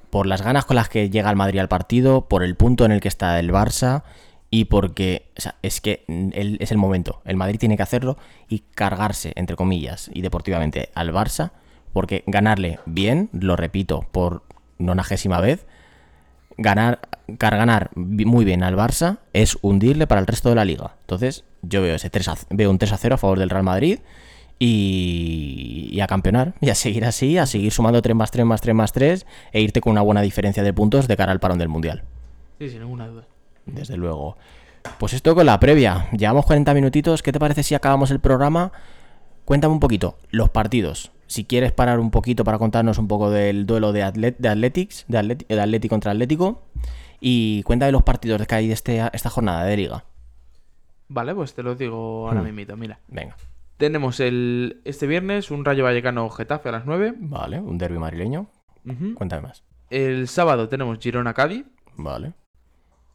[0.09, 2.91] Por las ganas con las que llega el Madrid al partido, por el punto en
[2.91, 4.03] el que está el Barça
[4.49, 7.21] y porque o sea, es que el- es el momento.
[7.25, 11.51] El Madrid tiene que hacerlo y cargarse, entre comillas, y deportivamente al Barça,
[11.93, 14.43] porque ganarle bien, lo repito por
[14.79, 15.67] nonagésima vez,
[16.57, 20.95] ganar, ganar muy bien al Barça es hundirle para el resto de la liga.
[21.01, 23.63] Entonces, yo veo ese 3 a- veo un 3 a 0 a favor del Real
[23.63, 23.99] Madrid
[24.59, 26.53] y, y a campeonar.
[26.61, 29.61] Y a seguir así, a seguir sumando 3 más 3 más 3 más 3 e
[29.61, 32.03] irte con una buena diferencia de puntos de cara al parón del Mundial.
[32.59, 33.25] Sí, sin ninguna duda.
[33.65, 34.37] Desde luego.
[34.97, 36.09] Pues esto con la previa.
[36.11, 37.21] Llevamos 40 minutitos.
[37.23, 38.71] ¿Qué te parece si acabamos el programa?
[39.45, 41.11] Cuéntame un poquito los partidos.
[41.27, 45.05] Si quieres parar un poquito para contarnos un poco del duelo de, Atlet de Athletics,
[45.07, 46.63] de, Atleti- de Atlético contra Atlético.
[47.19, 50.05] Y cuéntame los partidos que hay de este, esta jornada de liga.
[51.09, 52.45] Vale, pues te lo digo ahora Hmm.
[52.45, 52.77] mismito.
[52.77, 53.35] Mira, Venga.
[53.79, 57.13] Tenemos el este viernes un Rayo Vallecano Getafe a las 9.
[57.17, 58.51] Vale, un derby madrileño.
[59.15, 59.63] Cuéntame más.
[59.89, 61.65] El sábado tenemos Girona Cádiz,
[61.95, 62.33] Vale.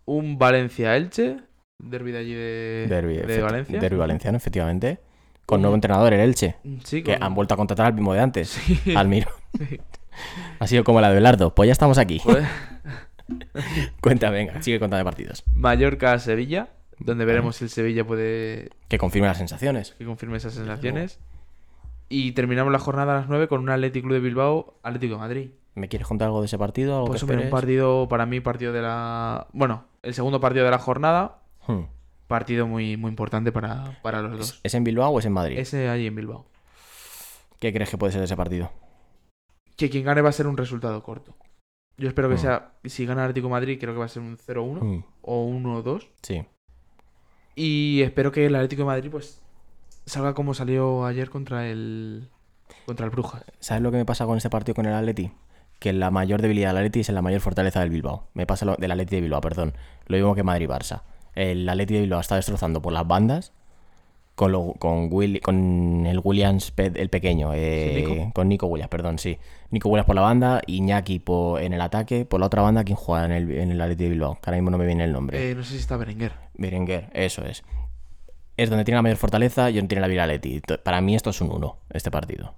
[0.07, 1.37] un Valencia Elche,
[1.79, 3.79] derby de allí de, Derby, Valencia.
[3.79, 4.99] derbi valenciano, efectivamente.
[5.47, 6.57] Con nuevo entrenador, el Elche.
[6.85, 8.49] Sí, Que con- han vuelto a contratar al mismo de antes.
[8.49, 8.81] Sí.
[8.97, 9.31] Almiro.
[9.59, 9.79] Sí.
[10.61, 11.57] Ha sido como la de Belardo.
[11.57, 12.21] Pues ya estamos aquí.
[12.23, 12.47] Pues,
[14.01, 15.43] Cuéntame, venga, sigue contando partidos.
[15.55, 19.92] Mallorca Sevilla, donde veremos si el Sevilla puede Que confirme las sensaciones.
[19.99, 21.18] que confirme esas sensaciones.
[22.09, 25.20] Y terminamos la jornada a las 9 con un Atlético Club de Bilbao, Atlético de
[25.20, 25.51] Madrid.
[25.74, 26.95] ¿Me quieres contar algo de ese partido?
[26.97, 29.49] ¿Algo Pues que un partido, para mí, partido de la.
[29.53, 31.40] Bueno, el segundo partido de la jornada.
[31.66, 31.84] Hmm.
[32.28, 34.61] Partido muy, muy importante para, para los dos.
[34.62, 35.59] ¿Es en Bilbao o es en Madrid?
[35.59, 36.47] Ese allí en Bilbao.
[37.59, 38.70] ¿Qué crees que puede ser ese partido?
[39.76, 41.34] Que quien gane va a ser un resultado corto.
[41.97, 42.38] Yo espero que Mm.
[42.38, 42.72] sea.
[42.84, 45.64] Si gana Atlético de Madrid, creo que va a ser un 0-1 Hmm, o un
[45.66, 46.09] 1-2.
[46.22, 46.45] Sí.
[47.55, 49.40] Y espero que el Atlético de Madrid, pues.
[50.07, 52.28] Salga como salió ayer contra el.
[52.86, 53.44] Contra el Brujas.
[53.61, 55.32] ¿Sabes lo que me pasa con este partido con el Atleti?
[55.78, 58.28] Que la mayor debilidad del Atleti es la mayor fortaleza del Bilbao.
[58.34, 59.74] Me pasa lo del Atleti de Bilbao, perdón.
[60.07, 61.02] Lo mismo que Madrid-Barça.
[61.34, 63.52] El Atleti de Bilbao está destrozando por las bandas.
[64.35, 67.53] Con, lo- con, Will- con el Williams, el pequeño.
[67.55, 68.32] eh, Sí, Nico.
[68.35, 69.39] Con Nico Williams, perdón, sí.
[69.70, 72.24] Nico Williams por la banda, Iñaki por, en el ataque.
[72.24, 74.35] Por la otra banda, ¿quién juega en el, en el Atleti de Bilbao?
[74.35, 75.51] Que ahora mismo no me viene el nombre.
[75.51, 76.32] Eh, no sé si está Berenguer.
[76.55, 77.62] Berenguer, eso es.
[78.57, 80.61] Es donde tiene la mayor fortaleza y donde tiene la vida Atleti.
[80.82, 82.55] Para mí esto es un 1, este partido.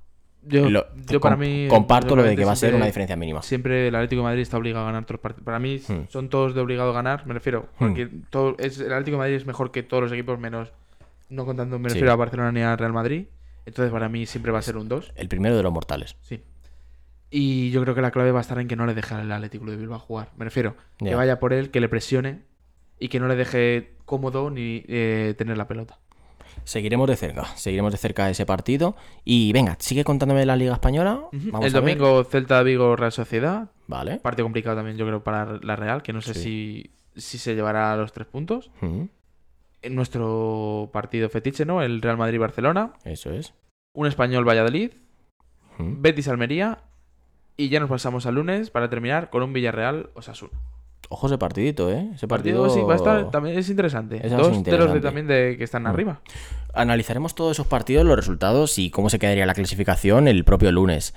[0.48, 1.66] Yo, Lo- yo para mí.
[1.68, 3.42] Comparto lo de que va a ser una diferencia mínima.
[3.42, 5.44] Siempre el Atlético de Madrid está obligado a ganar todos los partidos.
[5.44, 6.06] Para mí Hmm.
[6.08, 7.68] son todos de obligado a ganar, me refiero.
[7.78, 7.86] Hmm.
[7.88, 10.72] Porque todo, es, el Atlético de Madrid es mejor que todos los equipos, menos.
[11.28, 11.94] No contando, me Sí.
[11.94, 13.26] refiero a Barcelona ni al Real Madrid.
[13.64, 15.12] Entonces para mí siempre va a ser un 2.
[15.16, 16.16] El primero de los mortales.
[16.20, 16.42] Sí.
[17.30, 19.30] Y yo creo que la clave va a estar en que no le deje al
[19.32, 20.30] Atlético de Bilbao jugar.
[20.36, 21.16] Me refiero, que Ya.
[21.16, 22.42] vaya por él, que le presione
[23.00, 25.98] y que no le deje cómodo ni eh, tener la pelota.
[26.64, 28.96] Seguiremos de cerca, seguiremos de cerca ese partido.
[29.24, 31.20] Y venga, sigue contándome de la Liga Española.
[31.32, 31.96] Vamos el a ver.
[31.98, 33.70] domingo Celta Vigo Real Sociedad.
[33.88, 34.18] Vale.
[34.20, 37.92] Partido complicado también, yo creo, para la Real, que no sé si, si se llevará
[37.92, 38.70] a los tres puntos.
[38.80, 39.02] Mm,
[39.86, 41.80] En nuestro partido fetiche, ¿no?
[41.80, 42.94] El Real Madrid-Barcelona.
[43.04, 43.54] Eso es.
[43.94, 44.92] Un español Valladolid.
[45.78, 46.02] Mm.
[46.02, 46.78] Betis-Almería.
[47.56, 50.52] Y ya nos pasamos al lunes para terminar con un Villarreal Osasuna.
[51.08, 52.10] Ojo ese partidito, ¿eh?
[52.14, 52.80] Ese Partido, partido.
[52.80, 54.18] sí, va a estar, también es interesante.
[54.28, 56.20] Dos de los de, también de que están arriba.
[56.74, 61.14] Analizaremos todos esos partidos, los resultados y cómo se quedaría la clasificación el propio lunes.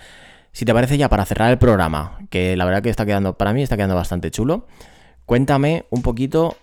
[0.52, 3.52] Si te parece ya para cerrar el programa, que la verdad que está quedando, para
[3.52, 4.68] mí está quedando bastante chulo,
[5.26, 6.56] cuéntame un poquito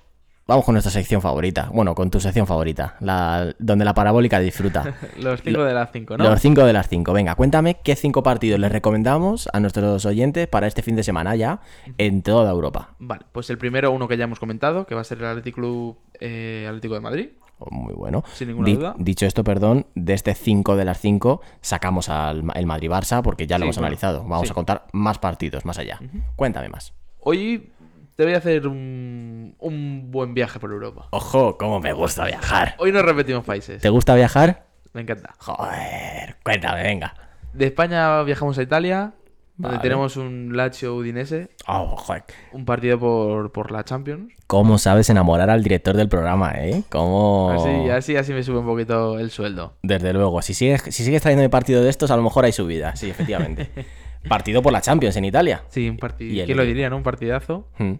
[0.48, 1.70] Vamos con nuestra sección favorita.
[1.74, 2.94] Bueno, con tu sección favorita.
[3.00, 4.94] La, donde la parabólica disfruta.
[5.18, 6.24] Los 5 de las 5, ¿no?
[6.24, 7.12] Los cinco de las cinco.
[7.12, 11.34] Venga, cuéntame qué cinco partidos les recomendamos a nuestros oyentes para este fin de semana
[11.34, 11.60] ya
[11.98, 12.94] en toda Europa.
[13.00, 15.56] Vale, pues el primero, uno que ya hemos comentado, que va a ser el Atlético
[15.60, 17.28] Club eh, Atlético de Madrid.
[17.58, 18.22] Oh, Muy bueno.
[18.34, 18.94] Sin ninguna Di- duda.
[18.98, 23.58] Dicho esto, perdón, de este 5 de las 5 sacamos al el Madrid-Barça porque ya
[23.58, 24.20] lo Sí, hemos analizado.
[24.22, 24.52] Vamos sí.
[24.52, 25.98] a contar más partidos más allá.
[26.36, 26.92] Cuéntame más.
[27.18, 27.72] Hoy
[28.16, 31.08] te voy a hacer un, un buen viaje por Europa.
[31.10, 32.74] Ojo, cómo me gusta viajar.
[32.78, 33.80] Hoy no repetimos países.
[33.82, 34.66] ¿Te gusta viajar?
[34.94, 35.34] Me encanta.
[35.38, 37.14] Joder, cuéntame, venga.
[37.52, 39.12] De España viajamos a Italia,
[39.58, 39.82] donde Vale.
[39.88, 42.24] tenemos un Lazio Udinese, Oh, joder.
[42.52, 44.32] un partido por, por la Champions.
[44.46, 46.82] ¿Cómo sabes enamorar al director del programa, eh?
[46.90, 47.50] ¿Cómo...?
[47.50, 49.74] Así, así, así me sube un poquito el sueldo.
[49.82, 52.94] Desde luego, si sigues, si sigues trayendo partido de estos, a lo mejor hay subida.
[52.96, 53.68] Sí, efectivamente.
[54.28, 55.62] partido por la Champions en Italia.
[55.68, 56.40] Sí, un Y partido.
[56.40, 56.96] el- ¿Quién lo diría, no?
[56.96, 57.68] Un partidazo.
[57.78, 57.94] Hmm.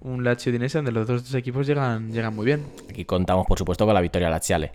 [0.00, 2.64] Un Lazio Udinese donde los dos equipos llegan, llegan muy bien.
[2.88, 4.72] Aquí contamos, por supuesto, con la victoria Laziale.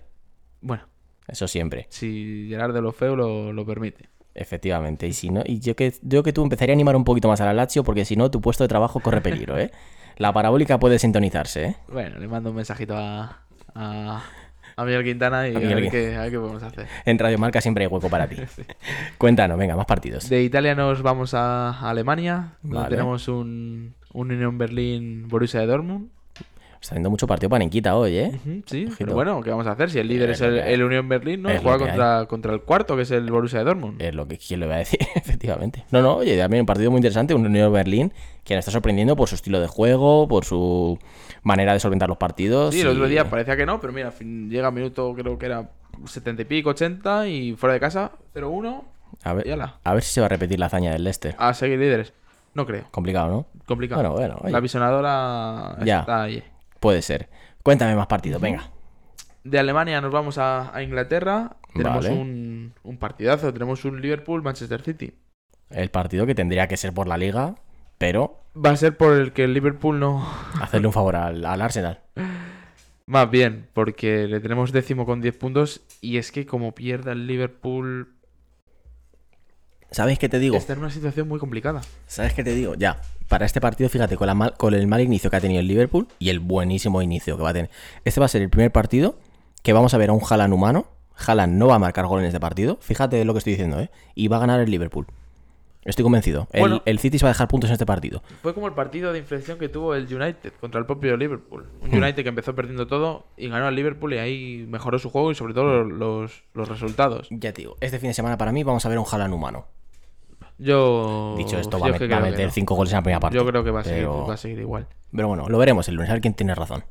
[0.60, 0.84] Bueno,
[1.26, 4.08] Eso siempre, si Gerardo lo feo lo, lo permite.
[4.34, 5.06] efectivamente.
[5.06, 7.40] Y si no, y yo que, yo que tú empezaría a animar un poquito más
[7.40, 9.70] a la Lazio, porque si no, tu puesto de trabajo corre peligro, ¿eh?
[10.18, 11.76] La parabólica puede sintonizarse, ¿eh?
[11.88, 13.42] Bueno, le mando un mensajito a,
[13.74, 14.22] a,
[14.76, 16.86] a Miguel Quintana y A ver qué, a ver qué podemos hacer.
[17.04, 18.36] En Radio Marca siempre hay hueco para ti.
[19.18, 20.28] Cuéntanos, venga, más partidos.
[20.30, 22.88] De Italia nos vamos a Alemania, Vale.
[22.88, 26.08] tenemos un, un Unión Berlín Borussia de Dortmund.
[26.80, 28.32] Está viendo mucho partido para Niquita hoy, ¿eh?
[28.66, 28.94] Sí, Ojito.
[28.98, 29.90] pero bueno, ¿qué vamos a hacer?
[29.90, 31.48] Si el líder Es el, el Unión Berlín, ¿no?
[31.60, 34.00] Juega contra, contra el cuarto, que es el Borussia de Dortmund.
[34.00, 35.84] Es lo que quién le va a decir, efectivamente.
[35.90, 38.12] No, no, oye, también un partido muy interesante, un Unión Berlín,
[38.44, 40.98] que nos está sorprendiendo por su estilo de juego, por su
[41.42, 42.74] manera de solventar los partidos.
[42.74, 45.46] Sí, el otro y- día parecía que no, pero mira, llega a minuto, creo que
[45.46, 45.68] era
[46.04, 48.84] 70 y pico, 80, y fuera de casa, 0-1,
[49.24, 51.34] A ver, y a ver si se va a repetir la hazaña del Leicester.
[51.38, 52.12] a seguir líderes.
[52.54, 53.46] No creo, Complicado, ¿no?
[53.66, 54.00] Complicado.
[54.02, 54.52] Bueno, bueno, oye.
[54.52, 56.00] La visionadora Ya.
[56.00, 56.42] está ahí.
[56.80, 57.28] Puede ser.
[57.62, 58.70] Cuéntame más partidos, venga.
[59.44, 61.56] De Alemania nos vamos a, a Inglaterra.
[61.74, 62.18] Tenemos Vale.
[62.18, 63.52] un, un partidazo.
[63.52, 65.12] Tenemos un Liverpool-Manchester City.
[65.70, 67.54] El partido que tendría que ser por la liga,
[67.98, 70.26] pero Va a ser por el que el Liverpool no.
[70.60, 72.00] hacerle un favor al, al Arsenal.
[73.06, 75.82] Más bien, porque le tenemos décimo con 10 puntos.
[76.00, 78.12] Y es que como pierda el Liverpool.
[79.90, 80.56] ¿Sabes qué te digo?
[80.56, 81.80] Está en una situación muy complicada.
[82.06, 82.74] ¿Sabes qué te digo?
[82.74, 85.60] Ya, para este partido, fíjate, con, la mal- con el mal inicio que ha tenido
[85.60, 87.70] el Liverpool y el buenísimo inicio que va a tener.
[88.04, 89.18] Este va a ser el primer partido
[89.62, 90.86] que vamos a ver a un Haaland humano.
[91.26, 92.78] Haaland no va a marcar gol en este partido.
[92.80, 93.90] Fíjate lo que estoy diciendo, ¿eh?
[94.14, 95.06] Y va a ganar el Liverpool.
[95.84, 96.48] Estoy convencido.
[96.52, 96.82] El, Bueno.
[96.84, 98.20] el City se va a dejar puntos en este partido.
[98.42, 101.68] Fue como el partido de inflexión que tuvo el United contra el propio Liverpool.
[101.80, 102.02] Un Hmm.
[102.02, 105.36] United que empezó perdiendo todo y ganó al Liverpool y ahí mejoró su juego y
[105.36, 107.28] sobre todo los, los resultados.
[107.30, 109.66] Ya te digo, este fin de semana para mí vamos a ver un Haaland humano.
[110.58, 111.34] Yo.
[111.36, 112.52] Dicho esto, va a, met- va meter no.
[112.52, 113.36] 5 goles en la primera parte.
[113.36, 114.26] Yo creo que va a, seguir, pero...
[114.26, 114.86] va a seguir igual.
[115.14, 116.84] pero bueno, lo veremos el lunes, a ver quién tiene razón.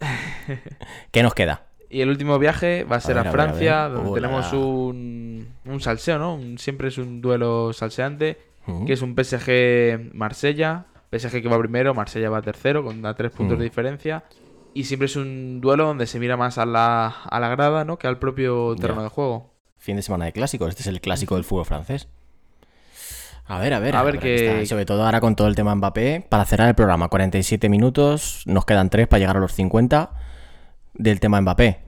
[1.10, 1.64] ¿Qué nos queda?
[1.90, 3.96] Y el último viaje va a ser a, ver, a ver, a Francia, ver.
[3.96, 6.34] donde tenemos un, un salseo, ¿no?
[6.34, 8.38] Un- siempre es un duelo salseante,
[8.86, 10.84] que es un PSG-Marsella.
[11.10, 14.24] PSG que va primero, Marsella va tercero, con a tres puntos de diferencia.
[14.74, 17.98] Y siempre es un duelo donde se mira más a la, a la grada, ¿no?
[17.98, 19.54] Que al propio terreno de juego.
[19.78, 20.68] Fin de semana de clásicos.
[20.68, 22.08] Este es el clásico del fútbol francés.
[23.48, 23.96] A ver, a ver.
[23.96, 26.26] A ver qué- sobre todo ahora con todo el tema Mbappé.
[26.28, 28.42] Para cerrar el programa, 47 minutos.
[28.46, 30.10] Nos quedan 3 para llegar a los 50
[30.94, 31.78] del tema Mbappé.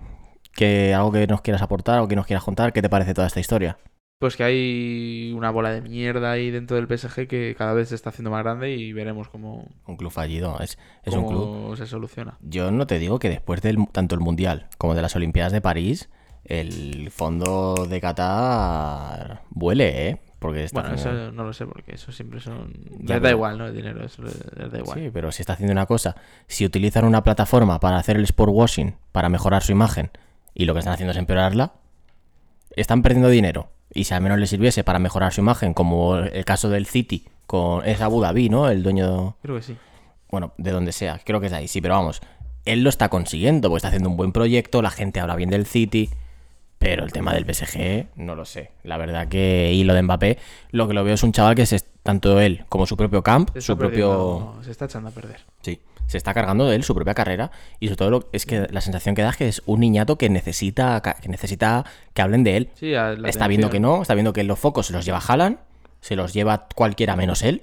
[0.54, 2.72] Que algo que nos quieras aportar o que nos quieras contar.
[2.72, 3.78] ¿Qué te parece toda esta historia?
[4.18, 7.94] Pues que hay una bola de mierda ahí dentro del PSG que cada vez se
[7.94, 10.58] está haciendo más grande y veremos cómo, Un club fallido.
[10.60, 11.76] Es, es un cómo club.
[11.78, 12.36] se soluciona.
[12.42, 15.62] Yo no te digo que después del tanto el Mundial como de las Olimpiadas de
[15.62, 16.10] París,
[16.44, 20.20] el fondo de Qatar vuele, ¿eh?
[20.40, 22.72] Porque está Bueno, haciendo- eso no lo sé porque eso siempre son...
[22.72, 23.66] Ya, les da pero- igual, ¿no?
[23.66, 24.36] El dinero, eso les,
[24.72, 24.98] da igual.
[24.98, 26.16] Sí, pero si está haciendo una cosa,
[26.48, 30.10] si utilizan una plataforma para hacer el sport washing, para mejorar su imagen,
[30.54, 31.72] y lo que están haciendo es empeorarla,
[32.74, 33.68] están perdiendo dinero.
[33.92, 37.26] Y si al menos les sirviese para mejorar su imagen, como el caso del City,
[37.46, 38.68] con es Abu Dhabi, ¿no?
[38.68, 39.76] El dueño, Creo que sí.
[40.30, 42.20] bueno, de donde sea, creo que es ahí, sí, pero vamos,
[42.64, 45.66] él lo está consiguiendo, porque está haciendo un buen proyecto, la gente habla bien del
[45.66, 46.08] City,
[46.80, 48.70] pero el tema del PSG, no lo sé.
[48.84, 50.38] La verdad que, y lo de Mbappé,
[50.70, 53.50] lo que lo veo es un chaval que es tanto él como su propio camp,
[53.60, 54.54] su propio...
[54.64, 55.40] Se está echando a perder.
[55.60, 57.50] Sí, se está cargando de él su propia carrera
[57.80, 60.16] y sobre todo lo- es que la sensación que da es que es un niñato
[60.16, 62.70] que necesita que necesita que hablen de él.
[62.76, 62.94] Sí,
[63.28, 65.58] está viendo que no, está viendo que los focos se los lleva Haaland,
[66.00, 67.62] se los lleva cualquiera menos él.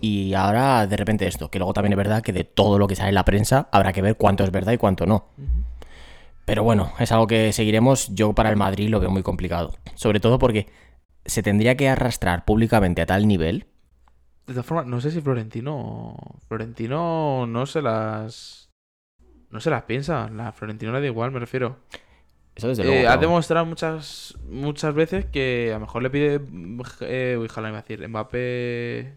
[0.00, 2.96] Y ahora de repente esto, que luego también es verdad que de todo lo que
[2.96, 5.26] sale en la prensa habrá que ver cuánto es verdad y cuánto no.
[6.46, 8.08] Pero bueno, es algo que seguiremos.
[8.14, 9.74] Yo para el Madrid lo veo muy complicado.
[9.94, 10.66] Sobre todo porque
[11.26, 13.66] se tendría que arrastrar públicamente a tal nivel.
[14.46, 16.16] De todas formas, no sé si Florentino.
[16.48, 18.70] Florentino no se las.
[19.50, 20.30] no se las piensa.
[20.30, 21.78] La Florentino le da igual, me refiero.
[22.54, 23.00] Eso desde Eh, luego.
[23.00, 23.20] ha claro.
[23.20, 26.40] demostrado muchas muchas veces que a lo mejor le pide.
[27.00, 28.08] Eh, uy, ojalá iba a decir.
[28.08, 29.14] Mbappé.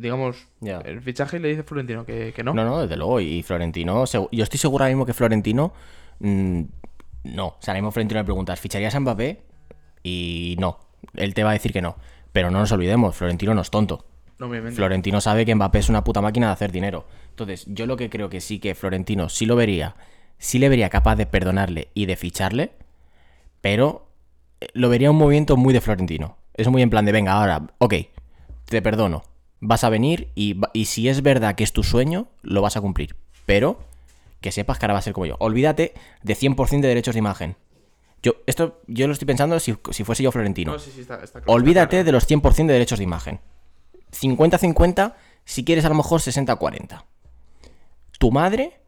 [0.00, 2.54] Digamos, el fichaje y le dice Florentino que, que no.
[2.54, 3.20] No, no, desde luego.
[3.20, 5.72] Y Florentino, yo estoy seguro ahora mismo que Florentino.
[6.20, 6.62] Mm,
[7.24, 7.46] no.
[7.46, 9.42] O sea, ahora mismo Florentino le preguntas, ¿ficharías a Mbappé?
[10.02, 10.78] Y no.
[11.14, 11.96] Él te va a decir que no.
[12.32, 14.04] Pero no nos olvidemos, Florentino no es tonto.
[14.40, 14.76] Obviamente.
[14.76, 17.06] Florentino sabe que Mbappé es una puta máquina de hacer dinero.
[17.30, 19.96] Entonces, yo lo que creo que sí que Florentino sí lo vería,
[20.38, 22.72] sí le vería capaz de perdonarle y de ficharle,
[23.60, 24.08] pero
[24.60, 26.36] eh, lo vería un movimiento muy de Florentino.
[26.54, 27.94] Es muy en plan de, venga, ahora, ok,
[28.66, 29.22] te perdono.
[29.60, 32.80] Vas a venir y, y si es verdad que es tu sueño, lo vas a
[32.80, 33.16] cumplir.
[33.44, 33.80] Pero
[34.40, 35.36] que sepas que ahora va a ser como yo.
[35.40, 37.56] Olvídate de 100% de derechos de imagen.
[38.22, 40.72] Yo, esto yo lo estoy pensando si, si fuese yo Florentino.
[40.72, 43.40] No, sí, sí, está, está claro, Olvídate está de los 100% de derechos de imagen.
[44.12, 45.14] 50-50,
[45.44, 47.04] si quieres a lo mejor 60-40.
[48.18, 48.80] Tu madre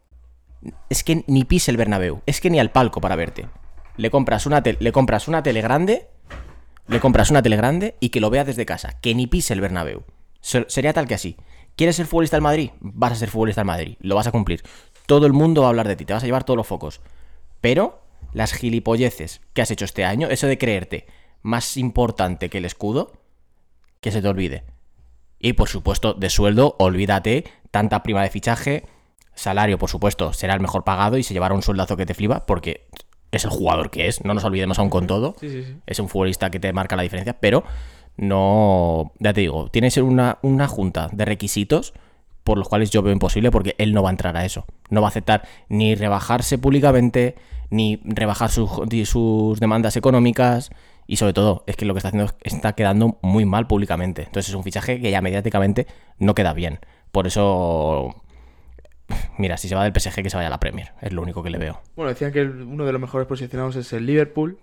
[0.88, 3.48] es que ni pise el Bernabéu, es que ni al palco para verte.
[3.96, 6.08] Le compras una, tel- le compras una tele grande,
[6.88, 9.60] le compras una tele grande y que lo vea desde casa, que ni pise el
[9.60, 10.02] Bernabéu.
[10.40, 11.36] Se- Sería tal que así.
[11.76, 12.70] ¿Quieres ser futbolista del Madrid?
[12.80, 14.62] Vas a ser futbolista del Madrid, lo vas a cumplir.
[15.10, 17.00] Todo el mundo va a hablar de ti, te vas a llevar todos los focos.
[17.60, 18.00] Pero
[18.32, 21.06] las gilipolleces que has hecho este año, eso de creerte
[21.42, 23.10] más importante que el escudo,
[24.00, 24.62] que se te olvide.
[25.40, 27.42] Y por supuesto, de sueldo, olvídate,
[27.72, 28.84] tanta prima de fichaje,
[29.34, 32.46] salario, por supuesto, será el mejor pagado y se llevará un sueldazo que te flipa
[32.46, 32.86] porque
[33.32, 35.34] es el jugador que es, no nos olvidemos aún con todo.
[35.40, 35.76] Sí, sí, sí.
[35.86, 37.64] Es un futbolista que te marca la diferencia, pero
[38.16, 41.94] no, ya te digo, tiene que ser una, una junta de requisitos
[42.44, 44.64] por los cuales yo veo imposible porque él no va a entrar a eso.
[44.88, 47.34] No va a aceptar ni rebajarse públicamente,
[47.70, 48.70] ni rebajar sus,
[49.04, 50.70] sus demandas económicas.
[51.06, 54.22] Y sobre todo, es que lo que está haciendo es- está quedando muy mal públicamente.
[54.22, 55.86] Entonces es un fichaje que ya mediáticamente
[56.18, 56.78] no queda bien.
[57.12, 58.14] Por eso,
[59.38, 60.92] mira, si se va del PSG, que se vaya a la Premier.
[61.00, 61.80] Es lo único que le veo.
[61.96, 64.58] Bueno, decían que uno de los mejores posicionados es el Liverpool.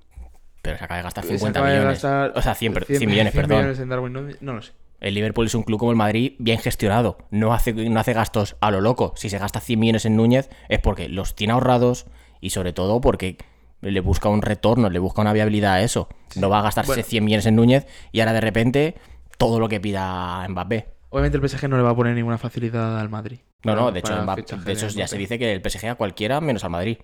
[0.62, 2.02] Pero se acaba de gastar Se 50 acaba de millones.
[2.02, 3.58] gastar o sea, 100, per- 100 millones, 100 perdón.
[3.60, 4.42] millones en Darwin Núñez.
[4.42, 4.72] No lo sé.
[5.00, 7.18] El Liverpool es un club como el Madrid bien gestionado.
[7.30, 9.14] No hace, no hace gastos a lo loco.
[9.16, 12.08] Si se gasta 100 millones en Núñez es porque los tiene ahorrados
[12.41, 13.38] y sobre todo porque
[13.82, 16.10] le busca un retorno, le busca una viabilidad a eso.
[16.36, 17.04] No va a gastarse Bueno.
[17.04, 18.95] 100 millones en Núñez y ahora de repente
[19.38, 20.97] todo lo que pida Mbappé.
[21.10, 23.39] Obviamente el PSG no le va a poner ninguna facilidad al Madrid.
[23.64, 26.39] No, no, de hecho, Mbappé- de hecho ya se dice que el PSG a cualquiera
[26.41, 26.97] menos al Madrid.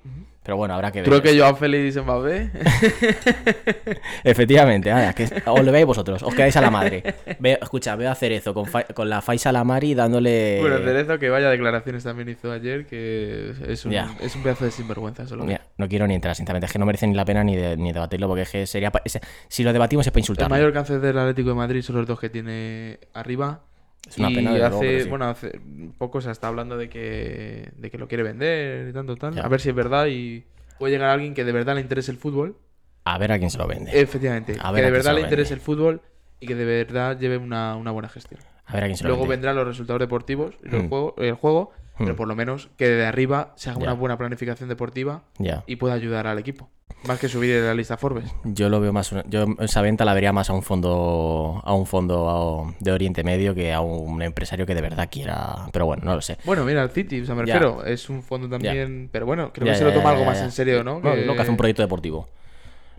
[0.44, 1.10] Pero bueno, habrá que ver.
[1.10, 2.52] Creo que Joao Félix Mbappé.
[4.24, 7.16] Efectivamente, ahora, que os lo veis vosotros, os quedáis a la madre.
[7.40, 10.58] Veo, escucha, veo a Cerezo con, Fa- con la Faisa Lamari dándole.
[10.62, 14.16] bueno, Cerezo que vaya declaraciones también hizo ayer, que es un, Ya.
[14.22, 15.24] es un pedazo de sinvergüenza.
[15.24, 16.66] Eso es lo que- Mira, no quiero ni entrar, sinceramente.
[16.68, 18.92] Es que no merece ni la pena ni, de- ni debatirlo, porque es que sería.
[19.06, 20.50] es- si lo debatimos es para El insultar.
[20.50, 23.62] mayor cáncer del Atlético de Madrid son los dos que tiene arriba.
[24.08, 25.10] Es una y pena, hace, luego, pero sí.
[25.10, 25.60] bueno, hace
[25.98, 29.34] poco se está hablando de que, de que lo quiere vender y tanto, tal.
[29.36, 29.44] Ya.
[29.44, 30.44] A ver si es verdad y
[30.78, 32.58] puede llegar alguien que de verdad le interese el fútbol.
[33.06, 33.92] A ver a quién se lo vende.
[34.00, 36.02] Efectivamente, A que a de verdad le interese el fútbol
[36.40, 38.42] y que de verdad lleve una, una buena gestión.
[38.66, 39.36] A ver a quién se lo Luego vende.
[39.36, 40.90] vendrán los resultados deportivos y los Hmm.
[40.90, 42.16] juego- el juego, pero Hmm.
[42.18, 45.64] por lo menos que de arriba se haga una buena planificación deportiva Ya.
[45.68, 46.70] y pueda ayudar al equipo.
[47.08, 48.34] Más que subir en la lista Forbes.
[48.46, 49.14] Yo lo veo más.
[49.28, 51.62] Yo esa venta la vería más a un fondo.
[51.64, 55.68] A un fondo de Oriente Medio que a un empresario que de verdad quiera.
[55.74, 56.38] Pero bueno, no lo sé.
[56.46, 59.68] Bueno, mira, el City, o sea, me refiero, es un fondo también, pero bueno, creo
[59.68, 61.00] Ya, que se lo toma algo más en serio, ¿no?
[61.02, 62.30] No, lo que hace un proyecto deportivo.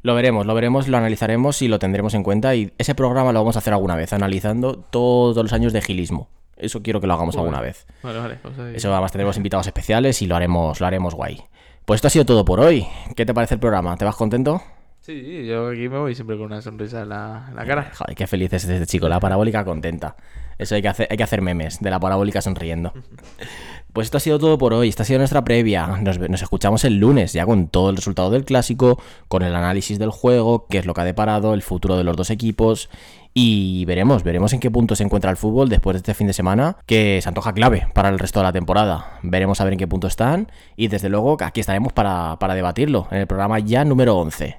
[0.03, 2.55] Lo veremos, lo veremos, lo analizaremos y lo tendremos en cuenta.
[2.55, 6.29] Y ese programa lo vamos a hacer alguna vez, analizando todos los años de gilismo.
[6.57, 7.87] Eso quiero que lo hagamos alguna vez.
[8.03, 8.39] Vale, vale.
[8.55, 11.43] sea, Eso además tendremos invitados especiales y lo haremos, lo haremos guay.
[11.85, 12.87] Pues esto ha sido todo por hoy.
[13.15, 13.97] ¿Qué te parece el programa?
[13.97, 14.63] ¿Te vas contento?
[15.01, 17.91] Sí, yo aquí me voy siempre con una sonrisa en la, en la cara.
[17.95, 19.07] Joder, qué feliz es este chico.
[19.07, 20.17] La parabólica contenta.
[20.57, 22.93] Eso hay que hacer, hay que hacer memes de la parabólica sonriendo.
[23.95, 24.89] Pues esto ha sido todo por hoy.
[24.89, 25.87] Esta ha sido nuestra previa.
[25.87, 30.01] Nos, nos escuchamos el lunes ya con todo el resultado del clásico, con el análisis
[30.01, 32.91] del juego, qué es lo que ha deparado, el futuro de los dos equipos.
[33.35, 36.33] Y veremos, veremos en qué punto se encuentra el fútbol después de este fin de
[36.33, 39.21] semana, que se antoja clave para el resto de la temporada.
[39.23, 40.51] Veremos a ver en qué punto están.
[40.75, 44.57] Y desde luego aquí estaremos para, para debatirlo en el programa ya número 11.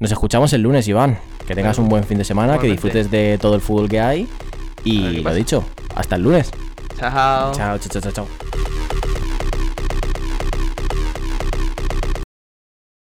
[0.00, 1.18] Nos escuchamos el lunes, Iván.
[1.46, 4.26] Que tengas un buen fin de semana, que disfrutes de todo el fútbol que hay.
[4.82, 5.62] Y lo dicho,
[5.94, 6.50] hasta el lunes.
[7.10, 8.00] 好，加，走走。
[8.00, 8.28] 走走